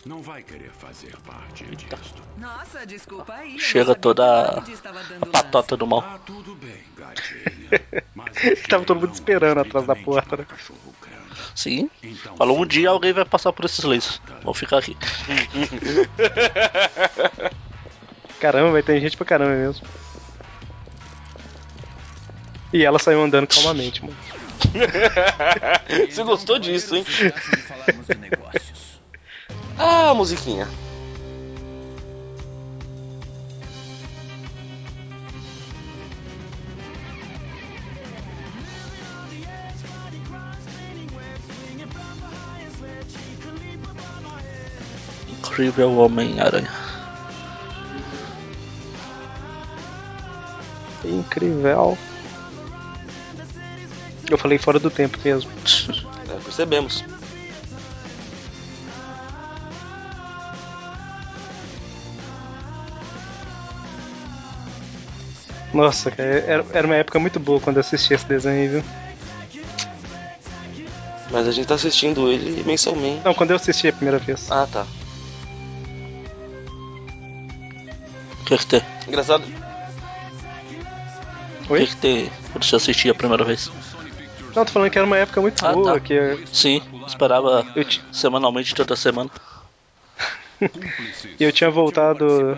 [0.06, 2.24] não vai querer fazer parte disto.
[2.38, 3.58] Nossa, desculpa aí.
[3.60, 4.64] Chega toda
[5.22, 6.02] a patota do mal.
[6.02, 7.46] Ah, tudo bem, gatinha.
[8.70, 10.46] Tava todo mundo esperando atrás da porta, né?
[11.56, 11.90] Sim.
[12.38, 14.22] Falou um dia alguém vai passar por esses leis.
[14.44, 14.98] Vão ficar aqui.
[18.40, 19.88] Caramba, vai ter gente pra caramba mesmo.
[22.74, 24.18] E ela saiu andando calmamente, mano.
[26.10, 27.06] Você gostou disso, hein?
[29.78, 30.68] Ah, musiquinha.
[45.30, 46.70] Incrível Homem-Aranha.
[51.06, 51.98] Incrível.
[54.30, 55.52] Eu falei fora do tempo mesmo.
[56.28, 57.04] É, percebemos.
[65.72, 68.84] Nossa, cara, era, uma época muito boa quando eu assisti esse desenho, viu?
[71.30, 73.22] Mas a gente tá assistindo ele mensalmente.
[73.24, 74.50] Não, quando eu assisti a primeira vez.
[74.50, 74.88] Ah, tá.
[78.70, 78.82] Tem?
[79.08, 79.44] Engraçado.
[81.68, 83.70] O que que tem quando você assistia a primeira vez?
[84.56, 86.00] Não, tô falando que era uma época muito Ah, boa, tá.
[86.00, 87.66] que eu- Sim, esperava
[88.12, 89.30] semanalmente toda semana.
[91.38, 92.58] e eu tinha voltado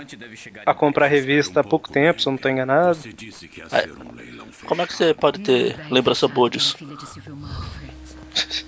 [0.65, 2.99] a comprar revista há pouco tempo, se eu não tô enganado.
[3.71, 3.87] É.
[4.65, 6.77] Como é que você pode ter lembrança boa disso?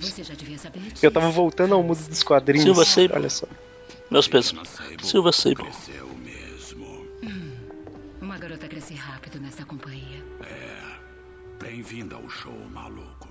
[0.00, 1.06] Você já devia saber disso.
[1.06, 2.64] Eu tava voltando ao mundo dos quadrinhos.
[2.64, 3.12] Silva Sable.
[3.14, 3.46] Olha só.
[4.10, 4.54] Meus pesos.
[5.00, 5.68] Silva Sable.
[11.80, 13.26] Bem-vinda ao show, maluco.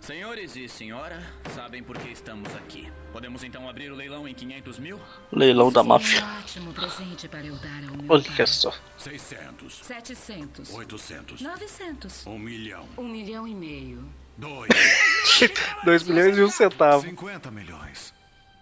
[0.00, 1.22] Senhores e senhora,
[1.54, 2.92] sabem por que estamos aqui.
[3.12, 4.98] Podemos então abrir o leilão em 500 mil?
[5.30, 6.20] Leilão da máfia.
[6.40, 8.74] Ótimo presente para eu dar ao meu Olha só.
[8.96, 10.74] 600, 700.
[10.74, 12.26] 800, 900.
[12.26, 14.04] um milhão, Um milhão e meio.
[14.36, 14.68] dois,
[15.84, 17.02] 2 milhões e um centavo.
[17.04, 18.12] 50 milhões.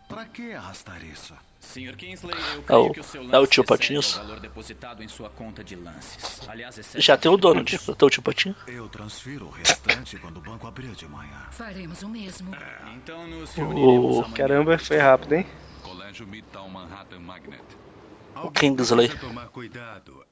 [0.08, 1.34] Pra que arrastar isso?
[1.60, 1.96] Sr.
[1.96, 4.14] Kingsley, eu É creio o- que o seu é o lance tio excede Patinhas?
[4.14, 6.48] o valor depositado em sua conta de lances.
[6.48, 8.54] Aliás, excede Já tem o dono de o tio Patinho.
[8.68, 11.46] Eu transfiro o restante quando o banco abrir de manhã.
[11.50, 12.54] Faremos o mesmo.
[12.94, 15.46] Então nos O Caramba, foi rápido, hein?
[15.82, 17.64] Colégio Midtown Manhattan Magnet.
[18.42, 19.10] O Kingsley.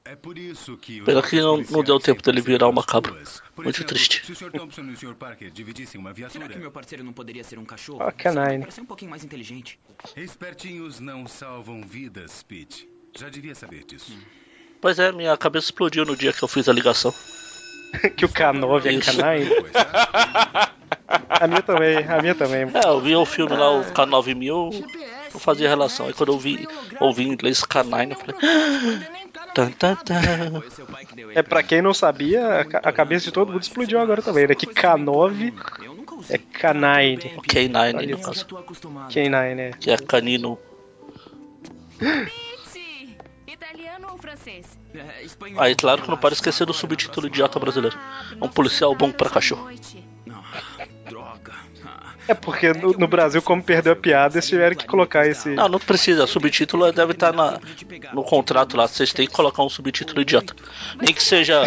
[0.05, 3.15] É isso que os Pena que não, não deu tempo dele virar uma cabra.
[3.57, 4.35] Muito triste.
[4.35, 8.01] Será que meu parceiro não poderia ser um cachorro?
[8.01, 8.59] Ah, canine.
[8.59, 9.79] Parece um pouquinho mais inteligente.
[10.15, 12.87] Espertinhos não salvam vidas, Pete.
[13.17, 14.17] Já devia saber disso.
[14.81, 17.13] Pois é, minha cabeça explodiu no dia que eu fiz a ligação.
[18.15, 19.51] que o K9 é canine.
[21.29, 22.61] A minha também, a minha também.
[22.61, 24.85] É, eu vi o filme lá, o K9000,
[25.35, 26.07] não fazia relação.
[26.07, 26.67] Aí quando eu vi,
[26.99, 28.35] ouvi em inglês K9, eu falei.
[28.41, 29.15] "Ah,
[29.55, 30.61] Tan, tan, tan.
[31.33, 34.45] É pra quem não sabia, a ca- a cabeça de todo mundo explodiu agora também,
[34.47, 34.53] né?
[34.55, 35.53] Que K9
[36.29, 37.37] é K9.
[37.37, 38.45] O K9 no caso.
[39.09, 39.71] K9, né?
[39.79, 40.59] Que é canino.
[41.97, 43.17] Pete!
[43.47, 44.65] Italiano ou francês?
[45.57, 47.97] Aí, claro que não pode esquecer do subtítulo idiota brasileiro.
[48.41, 49.69] Um policial bom pra cachorro.
[52.27, 55.49] É porque no, no Brasil, como perdeu a piada, eles tiveram que colocar esse.
[55.49, 56.23] Não, não precisa.
[56.23, 57.59] O subtítulo deve estar na,
[58.13, 58.87] no contrato lá.
[58.87, 60.55] Vocês têm que colocar um subtítulo idiota.
[60.99, 61.61] Nem que seja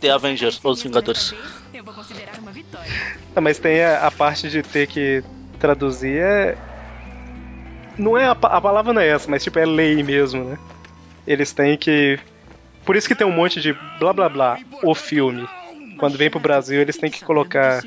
[0.00, 1.34] The Avengers ou Os Vingadores.
[1.72, 2.90] Eu vou considerar uma vitória.
[3.34, 5.24] Não, mas tem a, a parte de ter que
[5.58, 6.58] traduzir é.
[7.96, 10.58] Não é a, a palavra não é essa, mas tipo é lei mesmo, né?
[11.26, 12.18] Eles têm que.
[12.84, 15.48] Por isso que tem um monte de blá blá blá, o filme.
[15.98, 17.82] Quando vem pro Brasil, eles têm que colocar.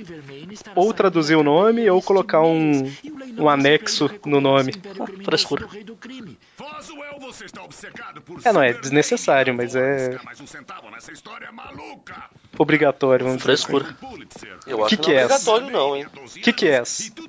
[0.75, 2.91] Ou traduzir o nome, ou colocar um,
[3.37, 4.73] um anexo no nome.
[5.23, 5.67] Frescura.
[8.43, 10.17] É, não é desnecessário, mas é
[12.57, 13.57] obrigatório, vamos dizer.
[13.57, 13.97] Frescura.
[14.67, 16.07] Eu acho Que que, não é é obrigatório, não, hein?
[16.41, 16.83] Que que é?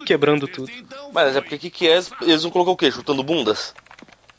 [0.07, 0.71] Quebrando tudo.
[1.13, 2.01] Mas é porque que que é?
[2.23, 2.91] Eles vão colocar o quê?
[2.91, 3.75] Chutando bundas?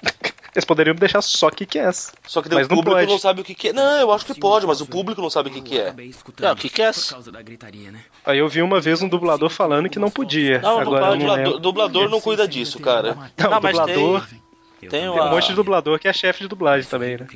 [0.55, 1.91] Eles poderiam deixar só que que é.
[1.91, 3.11] Só que Mas o não público pode.
[3.11, 3.73] não sabe o que que é.
[3.73, 5.93] Não, eu acho que pode, mas o público não sabe o que que é.
[6.41, 6.91] É, o que que é
[7.91, 7.99] né?
[8.25, 10.59] Aí eu vi uma vez um dublador falando que não podia.
[10.59, 13.17] Não, Agora eu não dublador, dublador não cuida disso, cara.
[13.37, 14.25] Não, Não, mas dublador.
[14.27, 14.41] tem,
[14.79, 17.27] tem Tem um uma, monte de dublador que é chefe de dublagem também, né?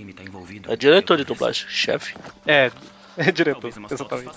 [0.70, 2.16] é diretor de dublagem, chefe.
[2.48, 2.72] É,
[3.18, 4.30] é diretor, exatamente.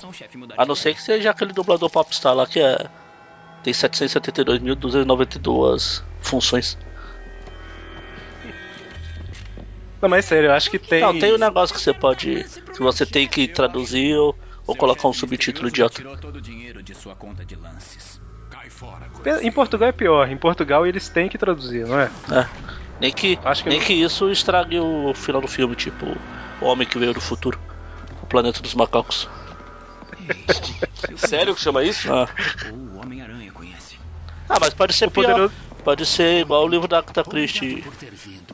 [0.58, 2.84] A não ser que seja aquele dublador popstar lá que é
[3.62, 6.76] tem 772.292 funções.
[10.02, 11.00] Não, mas sério, eu acho que tem.
[11.00, 12.44] Não, tem um negócio que você pode.
[12.74, 14.36] que você tem que traduzir ou,
[14.66, 15.94] ou colocar um subtítulo idiota.
[15.94, 18.20] Tirou todo o dinheiro de sua conta de lances.
[19.40, 20.28] Em Portugal é pior.
[20.28, 22.10] Em Portugal eles têm que traduzir, não é?
[22.32, 22.48] É.
[23.00, 26.06] Nem que, Acho que nem não- que isso estrague o final do filme, tipo,
[26.60, 27.58] o homem que veio do futuro.
[28.20, 29.28] O planeta dos macacos.
[31.16, 32.12] Sério que chama isso?
[32.12, 32.28] Ah,
[32.72, 33.96] O Homem-Aranha conhece.
[34.48, 35.26] Ah, mas pode ser pior.
[35.26, 37.84] poderoso- Pode ser igual o livro da Agatha Christie.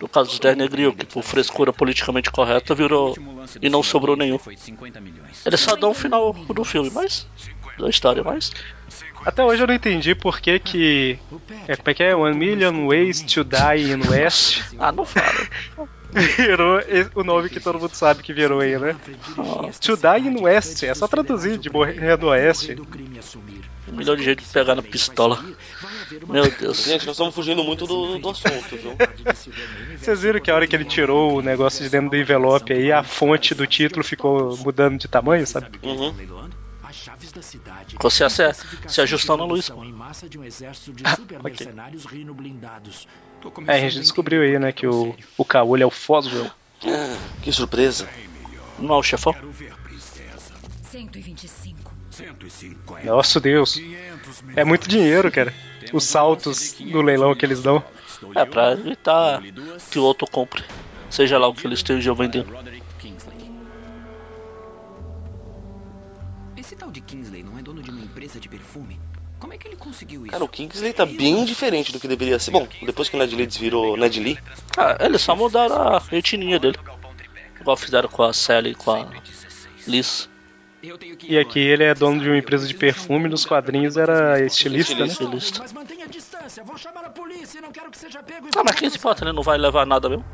[0.01, 3.17] No caso dos 10 Negril, que por frescura politicamente correta virou.
[3.61, 4.38] e não sobrou nenhum.
[4.38, 5.45] Foi de 50 milhões.
[5.45, 7.27] Eles só dão um final do filme, mas.
[7.79, 8.53] da história, mas.
[9.25, 11.19] Até hoje eu não entendi por que que...
[11.67, 12.14] É, como é que é?
[12.14, 14.62] One Million Ways to Die in West.
[14.79, 15.88] Ah, não fala.
[16.37, 18.97] virou e- o nome que todo mundo sabe que virou aí, né?
[19.81, 20.83] To Die in West.
[20.83, 22.77] É só traduzir de morrer no Oeste.
[23.90, 25.42] Um milhão de gente pegar na pistola.
[26.29, 26.85] Meu Deus.
[26.85, 28.97] Gente, nós estamos fugindo muito do, do assunto, viu?
[29.99, 32.92] Vocês viram que a hora que ele tirou o negócio de dentro do envelope aí,
[32.92, 35.79] a fonte do título ficou mudando de tamanho, sabe?
[35.83, 36.14] Uhum.
[38.01, 38.53] Você se-
[38.87, 39.71] se ajustando de na luz.
[39.71, 43.07] em massa de um exército de Ah, super mercenários rino blindados.
[43.40, 46.51] Tô É, a gente descobriu aí, né, que o, o Caolho é o Foswell.
[46.85, 48.09] Ah, que surpresa.
[48.79, 49.35] Não é o chefão?
[50.83, 51.92] 125.
[52.11, 53.05] 150.
[53.05, 53.81] Nossa Deus.
[54.57, 55.53] É muito dinheiro, cara.
[55.92, 57.83] Os saltos no leilão que eles dão.
[58.35, 59.42] É, pra evitar
[59.90, 60.64] que o outro compre.
[61.11, 62.53] Seja lá o que eles estejam vendendo.
[66.57, 68.98] Esse tal de Kingsley não é dono de uma empresa de perfume?
[69.38, 70.33] Como é que ele conseguiu isso?
[70.33, 72.51] Cara, o Kingsley tá bem diferente do que deveria ser.
[72.51, 74.38] Bom, depois que o Ned Leeds virou Ned Lee,
[74.77, 76.77] Ah, eles só mudaram a etnia dele.
[77.61, 79.09] Igual fizeram com a Sally e com a
[79.87, 80.29] Liz.
[81.29, 85.07] E aqui ele é dono de uma empresa de perfume, nos quadrinhos era estilista, né?
[85.07, 85.64] Estilista.
[88.57, 89.33] Ah, mas quem se importa, né?
[89.33, 90.24] Não vai levar nada mesmo.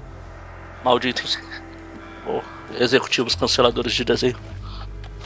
[0.84, 1.38] Malditos.
[2.26, 2.42] Ou
[2.78, 4.36] executivos canceladores de desenho.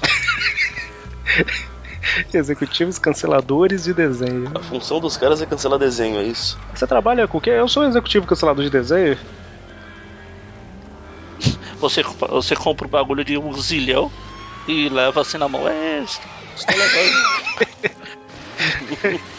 [2.32, 4.50] Executivos canceladores de desenho.
[4.54, 6.58] a função dos caras é cancelar desenho, é isso?
[6.74, 7.50] Você trabalha com o quê?
[7.50, 9.18] Eu sou executivo cancelador de desenho.
[11.80, 14.10] Você, você compra o bagulho de um zilhão
[14.66, 15.68] e leva assim na mão.
[15.68, 17.28] É, estou levando.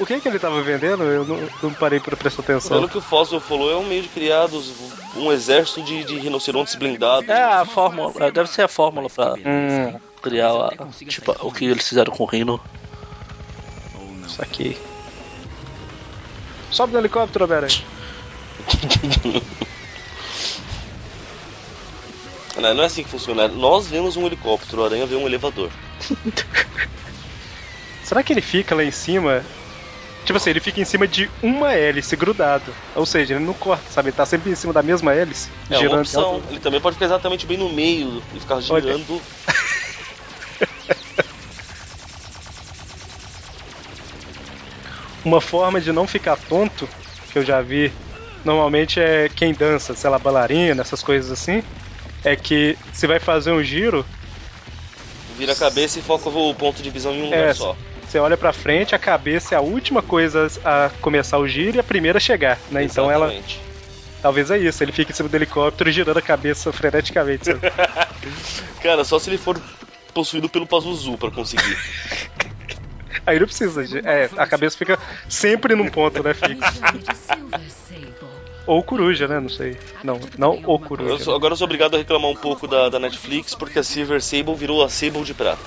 [0.00, 1.02] O que que ele tava vendendo?
[1.02, 2.76] Eu não, não parei pra prestar atenção.
[2.76, 4.72] Pelo que o Foswell falou, é um meio de criados,
[5.16, 7.28] um exército de, de rinocerontes blindados.
[7.28, 10.70] É a fórmula, é, deve ser a fórmula pra Hum, criar a-
[11.08, 12.60] tipo, o que eles fizeram com o Rino.
[14.26, 14.76] isso aqui.
[16.70, 17.84] Sobe no helicóptero, Homem-Aranha.
[22.60, 23.46] Não, não é assim que funciona.
[23.46, 25.70] Nós vemos um helicóptero, o Aranha vê um elevador.
[28.02, 29.44] Será que ele fica lá em cima?
[30.24, 32.74] Tipo assim, ele fica em cima de uma hélice grudado.
[32.94, 34.08] Ou seja, ele não corta, sabe?
[34.08, 35.48] Ele tá sempre em cima da mesma hélice.
[35.70, 36.00] É uma girando.
[36.00, 36.42] opção.
[36.50, 39.20] Ele também pode ficar exatamente bem no meio e ficar girando.
[45.24, 46.88] Uma forma de não ficar tonto,
[47.30, 47.92] que eu já vi,
[48.44, 51.62] normalmente é quem dança, sei lá, bailarina, essas coisas assim.
[52.24, 54.04] É que você vai fazer um giro,
[55.38, 57.76] Vira a cabeça e foca o ponto de visão em um é, lugar só.
[58.04, 61.80] você olha pra frente, a cabeça é a última coisa a começar o giro e
[61.80, 62.82] a primeira a chegar, né?
[62.82, 63.26] Então ela.
[63.26, 63.60] Exatamente.
[64.20, 67.50] Talvez é isso, ele fica em cima do helicóptero girando a cabeça freneticamente.
[68.82, 69.62] Cara, só se ele for
[70.12, 71.78] possuído pelo Pazuzu pra conseguir.
[73.26, 73.98] Aí não precisa de.
[73.98, 76.34] É, a cabeça fica sempre num ponto, né?
[76.34, 76.78] Fixo.
[78.66, 79.40] Ou coruja, né?
[79.40, 79.78] Não sei.
[80.04, 81.24] Não, não ou Eu coruja.
[81.24, 84.22] sou- agora eu sou obrigado a reclamar um pouco da, da Netflix porque a Silver
[84.22, 85.62] Sable virou a Sable de prata.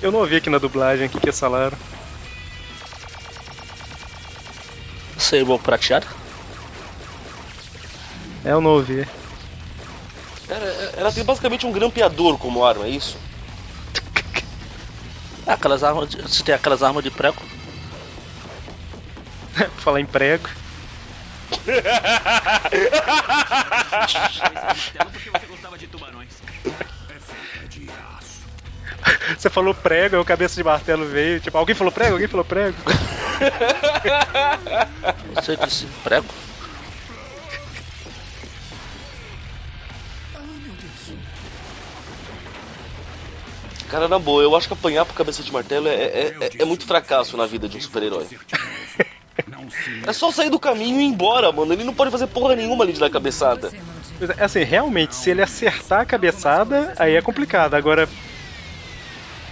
[0.00, 1.76] Eu não ouvi aqui na dublagem o que, que eles falaram.
[5.18, 6.06] Sable prateado?
[8.44, 9.06] É, eu não ouvi.
[10.46, 13.18] Cara, é- ela tem basicamente um grampeador como arma, é isso?
[15.46, 16.10] É, aquelas armas.
[16.10, 17.40] De, você tem aquelas armas de prego.
[19.78, 20.48] Falar em prego.
[29.38, 31.40] Você falou prego, aí o cabeça de martelo veio.
[31.40, 32.14] Tipo, alguém falou prego?
[32.14, 32.76] Alguém falou prego?
[35.34, 36.26] Você disse prego?
[43.88, 46.64] Cara, na boa, eu acho que apanhar por cabeça de martelo é, é, é- é
[46.64, 48.26] muito fracasso na vida de um super-herói.
[50.06, 51.72] É só sair do caminho e ir embora, mano.
[51.72, 53.70] Ele não pode fazer porra nenhuma ali de dar cabeçada.
[54.18, 57.74] Mas, Assim, realmente, se ele acertar a cabeçada, aí é complicado.
[57.74, 58.08] Agora.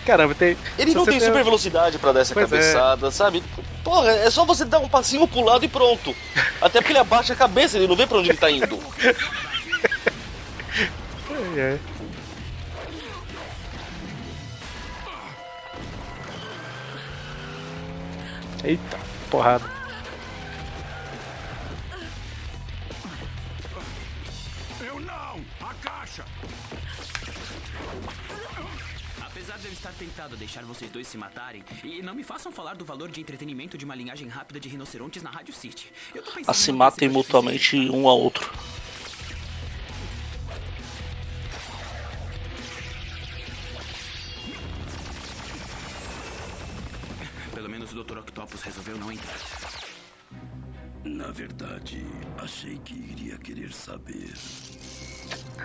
[0.04, 0.56] Caramba, tem.
[0.76, 2.56] Ele não tem super velocidade pra dar essa Pois é.
[2.56, 3.42] cabeçada, sabe?
[3.82, 6.14] Porra, é só você dar um passinho pro lado e pronto.
[6.60, 8.78] Até porque ele abaixa a cabeça, ele não vê pra onde ele tá indo.
[11.30, 11.80] É, é.
[18.64, 18.98] Eita,
[19.30, 19.70] porrada.
[24.80, 25.44] Eu não!
[25.60, 26.24] A caixa!
[29.20, 32.50] Apesar de eu estar tentado a deixar vocês dois se matarem, e não me façam
[32.50, 35.92] falar do valor de entretenimento de uma linhagem rápida de rinocerontes na Rádio City.
[36.14, 38.50] Eu tô pensando A se em matem mutuamente um ao outro.
[47.94, 48.18] O Dr.
[48.18, 49.38] Octopus resolveu não entrar.
[51.04, 52.04] Na verdade,
[52.38, 54.32] achei que iria querer saber.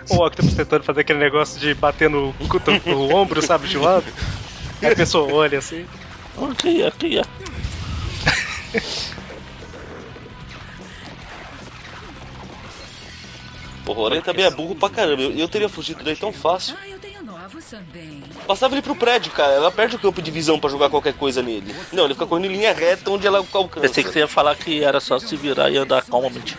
[0.08, 2.34] O Octopus tentando fazer aquele negócio de bater no,
[2.86, 4.06] no ombro, sabe, de lado.
[4.80, 5.86] Aí a pessoa olha assim.
[6.50, 7.22] Aqui, aqui, é.
[13.84, 15.22] Porra, o Aranha também é burro pra caramba.
[15.22, 16.76] Eu, eu teria fugido daí tão fácil.
[18.46, 19.52] Bastava ele pro prédio, cara.
[19.52, 21.74] Ela perde o campo de visão pra jogar qualquer coisa nele.
[21.92, 23.80] Não, ele fica correndo em linha reta onde ela alcança.
[23.80, 26.56] Pensei que você ia falar que era só se virar e andar calmamente.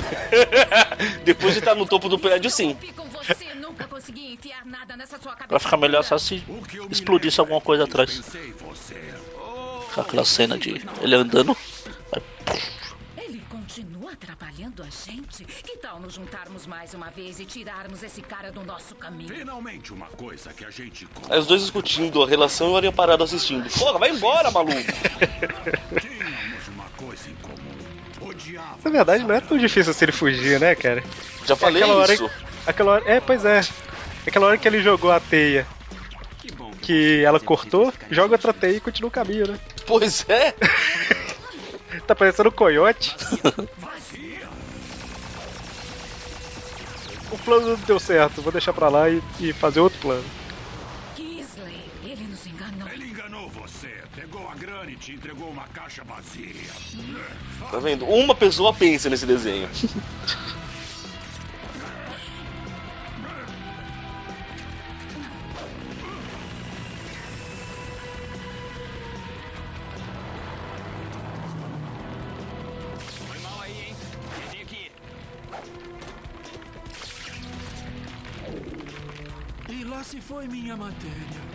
[1.24, 2.76] Depois de estar no topo do prédio, sim.
[5.48, 6.42] Pra ficar melhor só se
[6.90, 8.22] explodisse alguma coisa atrás.
[9.94, 11.56] Com aquela cena de ele andando.
[11.56, 12.79] Continua
[14.12, 15.44] atrapalhando a gente?
[15.44, 19.34] Que tal nos juntarmos mais uma vez e tirarmos esse cara do nosso caminho?
[19.34, 22.92] Finalmente uma coisa que a gente Aí os dois discutindo a relação e o Aranha
[22.92, 23.68] parado assistindo.
[23.78, 24.74] Porra, vai embora, maluco.
[26.00, 28.28] tínhamos uma coisa em comum.
[28.28, 28.78] Odiava.
[28.84, 31.02] Na verdade, não é tão difícil assim ele fugir, né, cara?
[31.46, 32.30] Já falei aquela hora, isso.
[32.66, 33.60] Aquela hora, é, pois é.
[34.26, 35.66] Aquela hora que ele jogou a teia
[36.82, 39.58] que ela cortou, joga outra teia e continua o caminho, né?
[39.86, 40.54] Pois é.
[42.06, 43.16] Tá parecendo um coiote.
[47.30, 50.24] O plano não deu certo, vou deixar pra lá e, e fazer outro plano.
[51.16, 52.88] Kisley, ele nos enganou.
[52.88, 56.70] Ele enganou você, pegou a grana e te entregou uma caixa vazia.
[57.70, 58.04] Tá vendo?
[58.06, 59.68] Uma pessoa pensa nesse desenho.
[80.12, 81.50] E lá se foi minha matéria.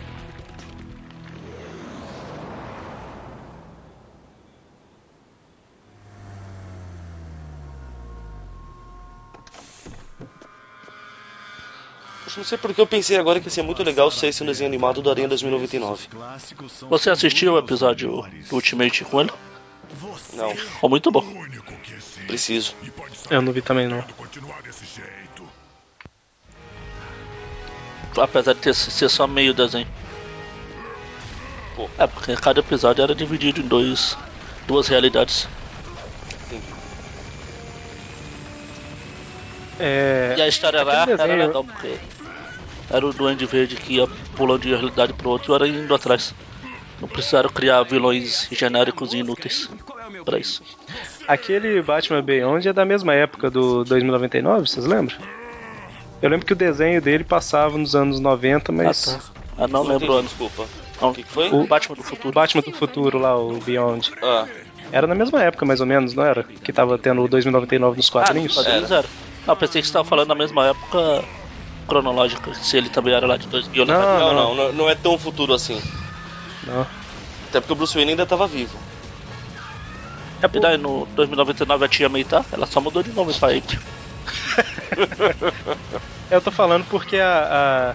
[12.36, 14.68] Não sei porque eu pensei agora que ia ser muito legal se saísse um desenho
[14.68, 16.08] animado do Aranha 2099.
[16.90, 19.30] Você assistiu o episódio do Ultimate com ele?
[20.34, 21.24] Não, Ficou muito bom.
[22.26, 22.74] preciso.
[23.30, 24.04] Eu não vi também não.
[28.18, 29.86] Apesar de ter, ser só meio desenho.
[31.98, 34.16] É, porque cada episódio era dividido em dois,
[34.66, 35.46] duas realidades.
[39.78, 41.98] É, E a história lá era legal, porque
[42.90, 45.94] era o Duende Verde que ia pulando de uma realidade pro outro e era indo
[45.94, 46.34] atrás.
[47.00, 49.68] Não precisaram criar vilões genéricos e inúteis
[50.24, 50.62] pra isso.
[51.28, 55.16] Aquele Batman Beyond é da mesma época do 2099, vocês lembram?
[56.26, 59.08] Eu lembro que o desenho dele passava nos anos 90, mas.
[59.08, 59.64] Ah, tá.
[59.64, 60.22] Ah, não lembro o.
[60.22, 60.64] Desculpa.
[61.00, 61.48] Não, que foi?
[61.50, 62.28] O Batman do futuro.
[62.28, 64.10] O Batman do futuro lá, o Beyond.
[64.22, 64.46] Ah.
[64.90, 66.42] Era na mesma época, mais ou menos, não era?
[66.42, 68.54] Que tava tendo o 2099 nos Ah, nos quadrinhos?
[68.54, 69.06] quadrinhos era.
[69.46, 71.24] Não, pensei que você tava falando da mesma época
[71.86, 73.84] cronológica, se ele também era lá de 2000.
[73.86, 75.80] Não, Não, não, não, não é tão futuro assim.
[76.64, 76.84] Não.
[77.48, 78.76] Até porque o Bruce Wayne ainda tava vivo.
[80.52, 83.80] E daí no 2099 a tia May tá, ela só mudou de nome pra April.
[86.30, 87.94] Eu tô falando porque a,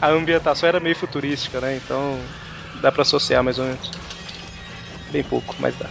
[0.00, 1.76] a, a ambientação era meio futurística, né?
[1.76, 2.28] Então
[2.74, 3.90] dá pra associar mais ou menos.
[5.10, 5.90] Bem pouco, mas dá.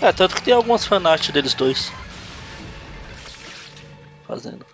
[0.00, 1.92] É, tanto que tem algumas fanart deles dois.
[4.26, 4.66] Fazendo.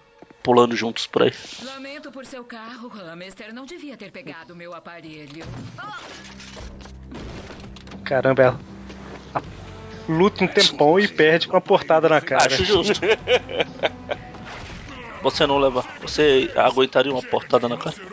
[0.42, 1.32] Pulando juntos por aí.
[1.62, 3.52] Lamento por seu carro, Hamster.
[3.52, 5.44] Não devia ter pegado meu aparelho.
[8.04, 8.60] Caramba, ela
[9.34, 9.42] a-
[10.08, 12.46] luta um tempão e perde com uma portada na cara.
[12.46, 13.00] Acho justo.
[15.22, 15.84] Você não leva.
[16.00, 17.96] Você aguentaria uma portada na cara?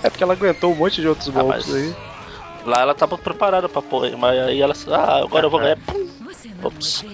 [0.00, 1.94] É porque ela aguentou um monte de outros golpes mas- aí.
[2.64, 4.72] Lá ela tava preparada pra pôr, mas aí ela.
[4.88, 5.76] Ah, agora eu vou ganhar.
[5.76, 6.08] Pum.
[6.62, 7.04] Ops.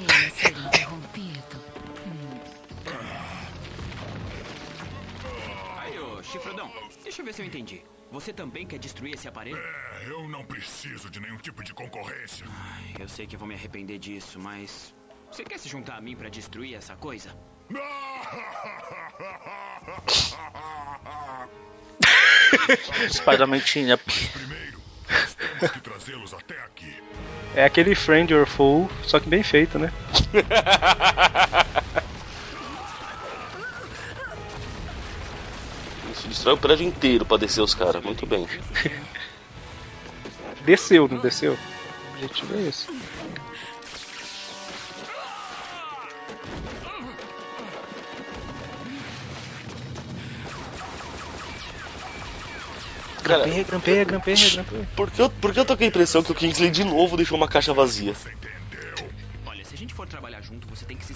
[5.79, 6.71] Aí, ô, chifrudão,
[7.03, 7.83] deixa eu ver se eu entendi.
[8.15, 9.59] Você também quer destruir esse aparelho?
[9.59, 12.47] É, eu não preciso de nenhum tipo de concorrência.
[12.97, 14.95] Eu sei que eu vou me arrepender disso, mas.
[15.33, 17.37] Você quer se juntar a mim pra destruir essa coisa?
[23.11, 23.99] Spider-Man tinha.
[23.99, 26.97] que trazê-los até aqui.
[27.57, 29.93] É aquele Friend or Foe, só que bem feito, né?
[36.35, 38.05] destrói o prédio inteiro pra descer os caras.
[38.05, 38.47] Muito bem.
[40.65, 41.53] Desceu, não desceu?
[41.53, 42.87] O objetivo é esse.
[53.23, 54.89] Cara, Grampeia, grampeia, grampeia, grampeia.
[54.97, 57.17] por que, eu, por que eu tô com a impressão que o Kingsley de novo
[57.17, 58.13] deixou uma caixa vazia?
[59.47, 61.15] Olha, se a gente for trabalhar junto, você tem que se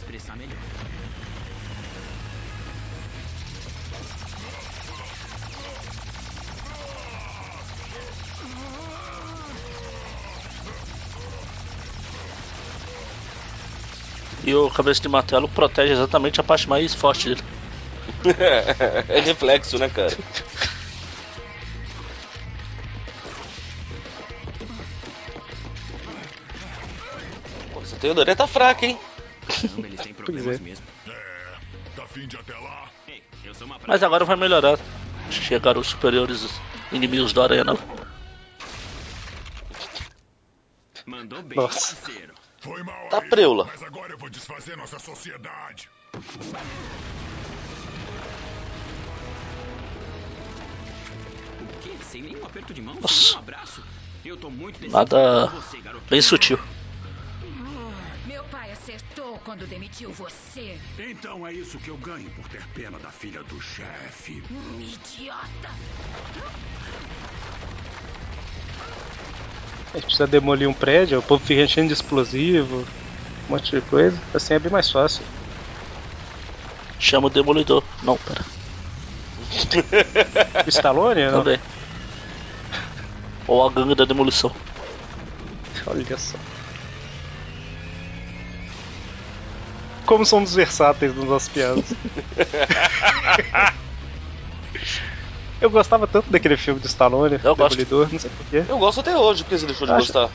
[14.48, 17.42] E o cabeça de martelo protege exatamente a parte mais forte dele.
[19.06, 20.16] é reflexo, né, cara?
[27.74, 28.98] Pô, essa teoria tá fraca, hein?
[29.46, 30.62] Caramba, eles têm problemas é.
[30.62, 30.86] mesmo.
[31.94, 32.88] Tá fim de até lá?
[33.06, 34.78] Ei, eu sou uma Mas agora vai melhorar.
[35.30, 36.58] Chegaram os superiores
[36.90, 37.78] inimigos do Aranha, não?
[41.04, 41.96] Mandou bem, Nossa.
[41.96, 42.37] parceiro.
[42.60, 43.64] Foi mal Tá aí, preula.
[43.64, 45.88] Mas agora eu vou desfazer nossa sociedade.
[51.60, 51.96] O quê?
[52.02, 52.94] Sem nenhum aperto de mão?
[52.94, 53.14] Nossa.
[53.14, 53.84] Sem nenhum abraço?
[54.24, 55.78] Eu tô muito Nada você,
[56.10, 56.58] bem sutil.
[58.26, 60.78] Meu pai acertou quando demitiu você.
[60.98, 64.42] Então é isso que eu ganho por ter pena da filha do chefe.
[64.50, 65.70] Hum, idiota!
[69.92, 72.86] A gente precisa demolir um prédio, o povo fica enchendo de explosivo,
[73.48, 74.20] um monte de coisa.
[74.34, 75.24] Assim é bem mais fácil.
[76.98, 77.82] Chama o Demolidor.
[78.02, 78.44] Não, pera.
[80.66, 81.24] O Stallone?
[81.26, 81.38] Não?
[81.38, 81.60] Também.
[83.46, 84.54] Ou a gangue da demolição.
[85.86, 86.36] Olha só.
[90.04, 91.84] Como somos versáteis nas nossas piadas.
[95.60, 97.76] Eu gostava tanto daquele filme do Stallone, Eu gosto.
[97.76, 98.64] Demolidor, não sei porquê.
[98.68, 100.30] Eu gosto até hoje, porque você deixou de Acho- gostar.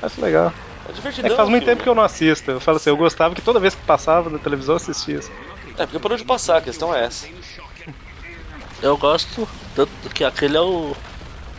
[0.00, 0.52] Acho legal.
[0.88, 1.26] É divertido.
[1.26, 2.50] É que faz muito tempo que eu não assisto.
[2.50, 5.18] Eu falo assim, eu gostava que toda vez que passava na televisão eu assistia.
[5.18, 5.30] assim.
[5.78, 7.26] É, porque parou de passar, a questão é essa.
[8.80, 10.94] Eu gosto tanto que aquele é o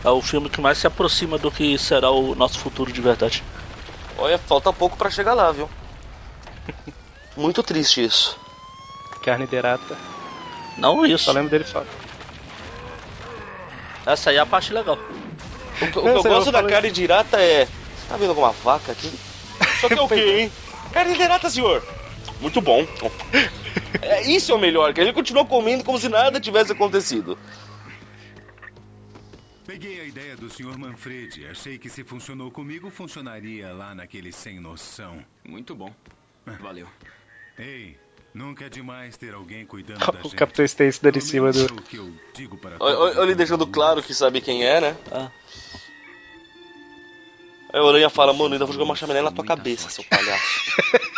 [0.04, 3.42] é o filme que mais se aproxima do que será o nosso futuro de verdade.
[4.18, 5.70] Olha, falta pouco pra chegar lá, viu?
[7.36, 8.36] Muito triste isso.
[9.22, 9.96] Carne derata.
[10.76, 11.24] Não isso.
[11.24, 11.86] Só lembro dele falar.
[14.06, 14.96] Essa aí é a parte legal.
[14.96, 17.66] O que, o que eu sei, eu gosto da carne de irata é.
[17.66, 19.12] Você tá vendo alguma vaca aqui?
[19.80, 20.52] Só que é o quê, hein?
[20.92, 21.82] Carne de irata, senhor!
[22.40, 22.86] Muito bom.
[24.02, 27.38] É, isso é o melhor, que a gente continua comendo como se nada tivesse acontecido.
[29.66, 30.78] Peguei a ideia do Sr.
[30.78, 31.46] Manfredi.
[31.46, 35.24] Achei que se funcionou comigo, funcionaria lá naquele sem noção.
[35.42, 35.90] Muito bom.
[36.60, 36.86] Valeu.
[37.58, 37.96] Ei,
[38.34, 40.36] nunca é demais ter alguém cuidando da O gente.
[40.36, 41.64] Capitão Stacy dando em cima do.
[41.64, 42.12] o que eu
[42.64, 44.96] para Olha, todos olha ele deixando claro que sabe quem é, né?
[45.12, 45.30] Ah.
[47.72, 50.44] Aí o Aranha fala, mano, ainda vou jogar uma chaminé na tua cabeça, seu palhaço.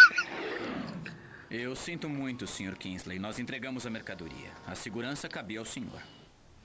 [1.50, 2.76] Eu sinto muito, Sr.
[2.76, 3.18] Kingsley.
[3.18, 4.50] Nós entregamos a mercadoria.
[4.66, 6.02] A segurança cabia ao senhor.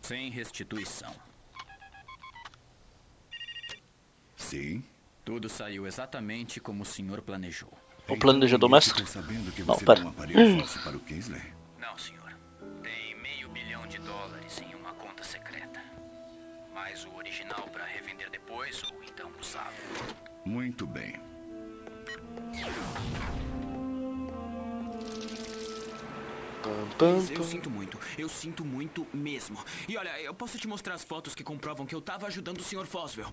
[0.02, 1.14] Sem restituição.
[4.36, 4.84] Sim.
[5.24, 7.72] Tudo saiu exatamente como o senhor planejou.
[8.10, 8.94] O planejador mestre?
[8.96, 10.06] ficou sabendo que Não, pera.
[10.06, 11.42] um falso para o Kingsley?
[17.02, 19.74] Mais o original para revender depois ou então usá-lo.
[20.46, 21.16] Muito bem.
[27.00, 29.58] Eu sinto muito, eu sinto muito mesmo.
[29.88, 32.64] E olha, eu posso te mostrar as fotos que comprovam que eu tava ajudando o
[32.64, 32.86] Sr.
[32.86, 33.32] Foswell.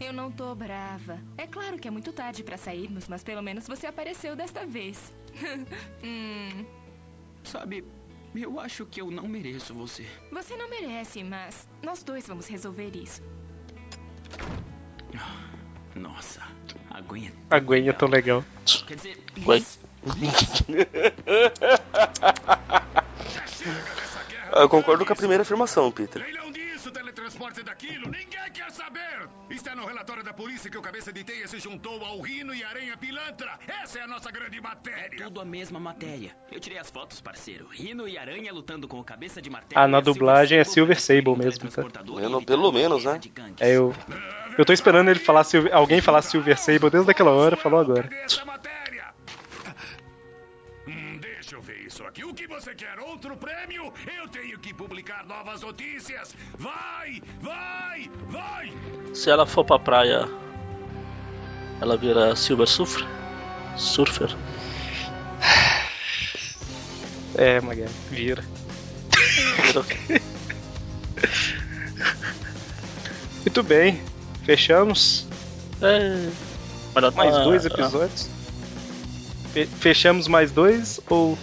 [0.00, 1.20] Eu não tô brava.
[1.36, 5.14] É claro que é muito tarde pra sairmos, mas pelo menos você apareceu desta vez.
[6.04, 6.66] hum,
[7.42, 7.84] Sabe,
[8.34, 10.06] eu acho que eu não mereço você.
[10.32, 13.22] você não merece, mas nós dois vamos resolver isso.
[15.94, 16.42] Nossa,
[16.90, 18.44] a Gwen é A Gwen é tão legal.
[18.86, 19.64] Quer dizer, Gwen.
[24.50, 26.24] Ah, Eu concordo com a primeira afirmação, Peter.
[27.38, 29.28] Teletransporte daquilo, ninguém quer saber!
[29.48, 32.64] Está no relatório da polícia que o cabeça de teia se juntou ao Rino e
[32.64, 33.58] Aranha Pilantra.
[33.66, 35.24] Essa é a nossa grande matéria.
[35.24, 36.34] tudo a mesma matéria.
[36.50, 37.68] Eu tirei as fotos, parceiro.
[37.68, 39.80] Rino e Aranha lutando com o cabeça de martelo.
[39.80, 41.82] Ah, na a dublagem é Silver Silver Sable mesmo, tá?
[42.04, 43.20] Pelo- pelo menos, né?
[43.60, 43.94] É eu.
[44.56, 48.08] Eu tô esperando ele falar Silver, alguém falar Silver Sable desde aquela hora, falou agora.
[51.98, 52.24] Isso aqui.
[52.24, 52.96] O que você quer?
[53.00, 53.92] Outro prêmio?
[54.20, 56.32] Eu tenho que publicar novas notícias.
[56.56, 58.72] Vai, vai, vai!
[59.12, 60.28] Se ela for pra praia,
[61.80, 63.04] ela vira Silver Surfer?
[63.76, 64.28] Surfer?
[67.36, 68.44] É, Maguire, vira.
[69.66, 69.84] Vira?
[73.42, 74.00] Muito bem,
[74.44, 75.26] fechamos.
[75.82, 76.28] É.
[77.14, 78.28] Mais dois episódios.
[79.52, 81.36] Fe- Fechamos mais dois ou.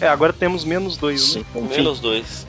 [0.00, 1.44] É, agora temos menos dois, né?
[1.54, 2.46] Enfim, Menos dois.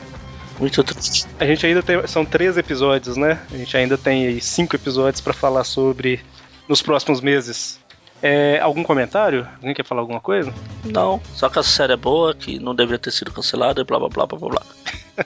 [0.59, 1.27] Muito triste.
[1.39, 2.05] A gente ainda tem.
[2.07, 3.39] São três episódios, né?
[3.51, 6.21] A gente ainda tem cinco episódios pra falar sobre
[6.69, 7.79] nos próximos meses.
[8.21, 9.47] É, algum comentário?
[9.55, 10.53] Alguém quer falar alguma coisa?
[10.85, 13.97] Não, só que a série é boa, que não deveria ter sido cancelada e blá
[13.97, 15.25] blá blá blá blá blá.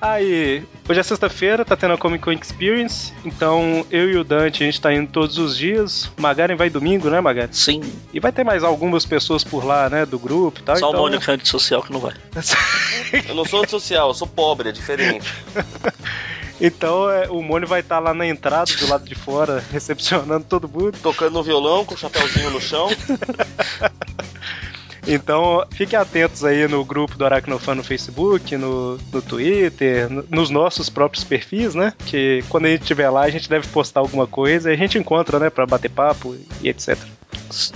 [0.00, 4.62] Aí, hoje é sexta-feira, tá tendo a Comic Con Experience, então eu e o Dante
[4.62, 6.08] a gente tá indo todos os dias.
[6.16, 7.48] Magaren vai domingo, né, Magaren?
[7.50, 7.82] Sim.
[8.12, 10.76] E vai ter mais algumas pessoas por lá, né, do grupo e tal.
[10.76, 11.00] Só então...
[11.00, 12.14] uma única antissocial que não vai.
[13.28, 15.32] Eu não sou antissocial, eu sou pobre, é diferente.
[16.60, 20.68] Então é, o Mônio vai estar lá na entrada, do lado de fora, recepcionando todo
[20.68, 20.98] mundo.
[21.00, 22.88] Tocando no violão, com o chapéuzinho no chão.
[25.08, 30.50] Então fiquem atentos aí no grupo do Aracnofan no Facebook, no, no Twitter, no- nos
[30.50, 31.94] nossos próprios perfis, né?
[32.06, 34.98] Que quando a gente estiver lá, a gente deve postar alguma coisa e a gente
[34.98, 36.98] encontra, né, pra bater papo e etc.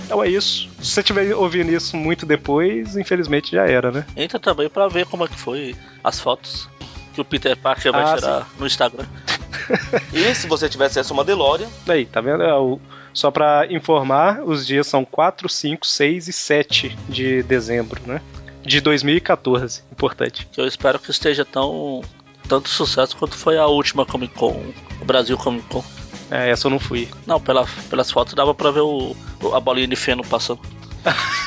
[0.05, 0.69] Então é isso.
[0.79, 4.05] Se você estiver ouvindo isso muito depois, infelizmente já era, né?
[4.15, 6.69] Entra também pra ver como é que foi as fotos
[7.15, 9.05] que o Peter Parker vai Ah, tirar no Instagram.
[10.13, 12.43] E se você tiver acesso a uma DeLorean, Aí, tá vendo?
[12.43, 12.79] É o-
[13.13, 18.21] Só pra informar, os dias são 4, 5, 6 e 7 de dezembro, né?
[18.65, 19.83] De 2014.
[19.91, 20.47] Importante.
[20.57, 22.01] Eu espero que esteja tão
[22.47, 24.61] tanto sucesso quanto foi a última Comic Con,
[25.01, 25.83] o Brasil Comic Con.
[26.31, 27.07] É, essa eu não fui.
[27.25, 29.15] Não, pela, pelas fotos dava pra ver o,
[29.53, 30.59] a bolinha de feno passando.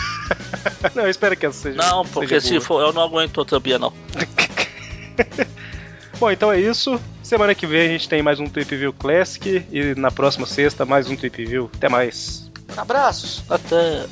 [0.95, 1.77] não, eu espero que essa seja.
[1.77, 3.93] Não, porque seja se for, eu não aguento outra Bia, não.
[6.19, 7.01] Bom, então é isso.
[7.23, 10.87] Semana que vem a gente tem mais um Trip View Classic e na próxima sexta
[10.87, 11.71] mais um Trip View.
[11.75, 12.51] Até mais.
[12.77, 13.43] abraços.
[13.51, 14.07] Até.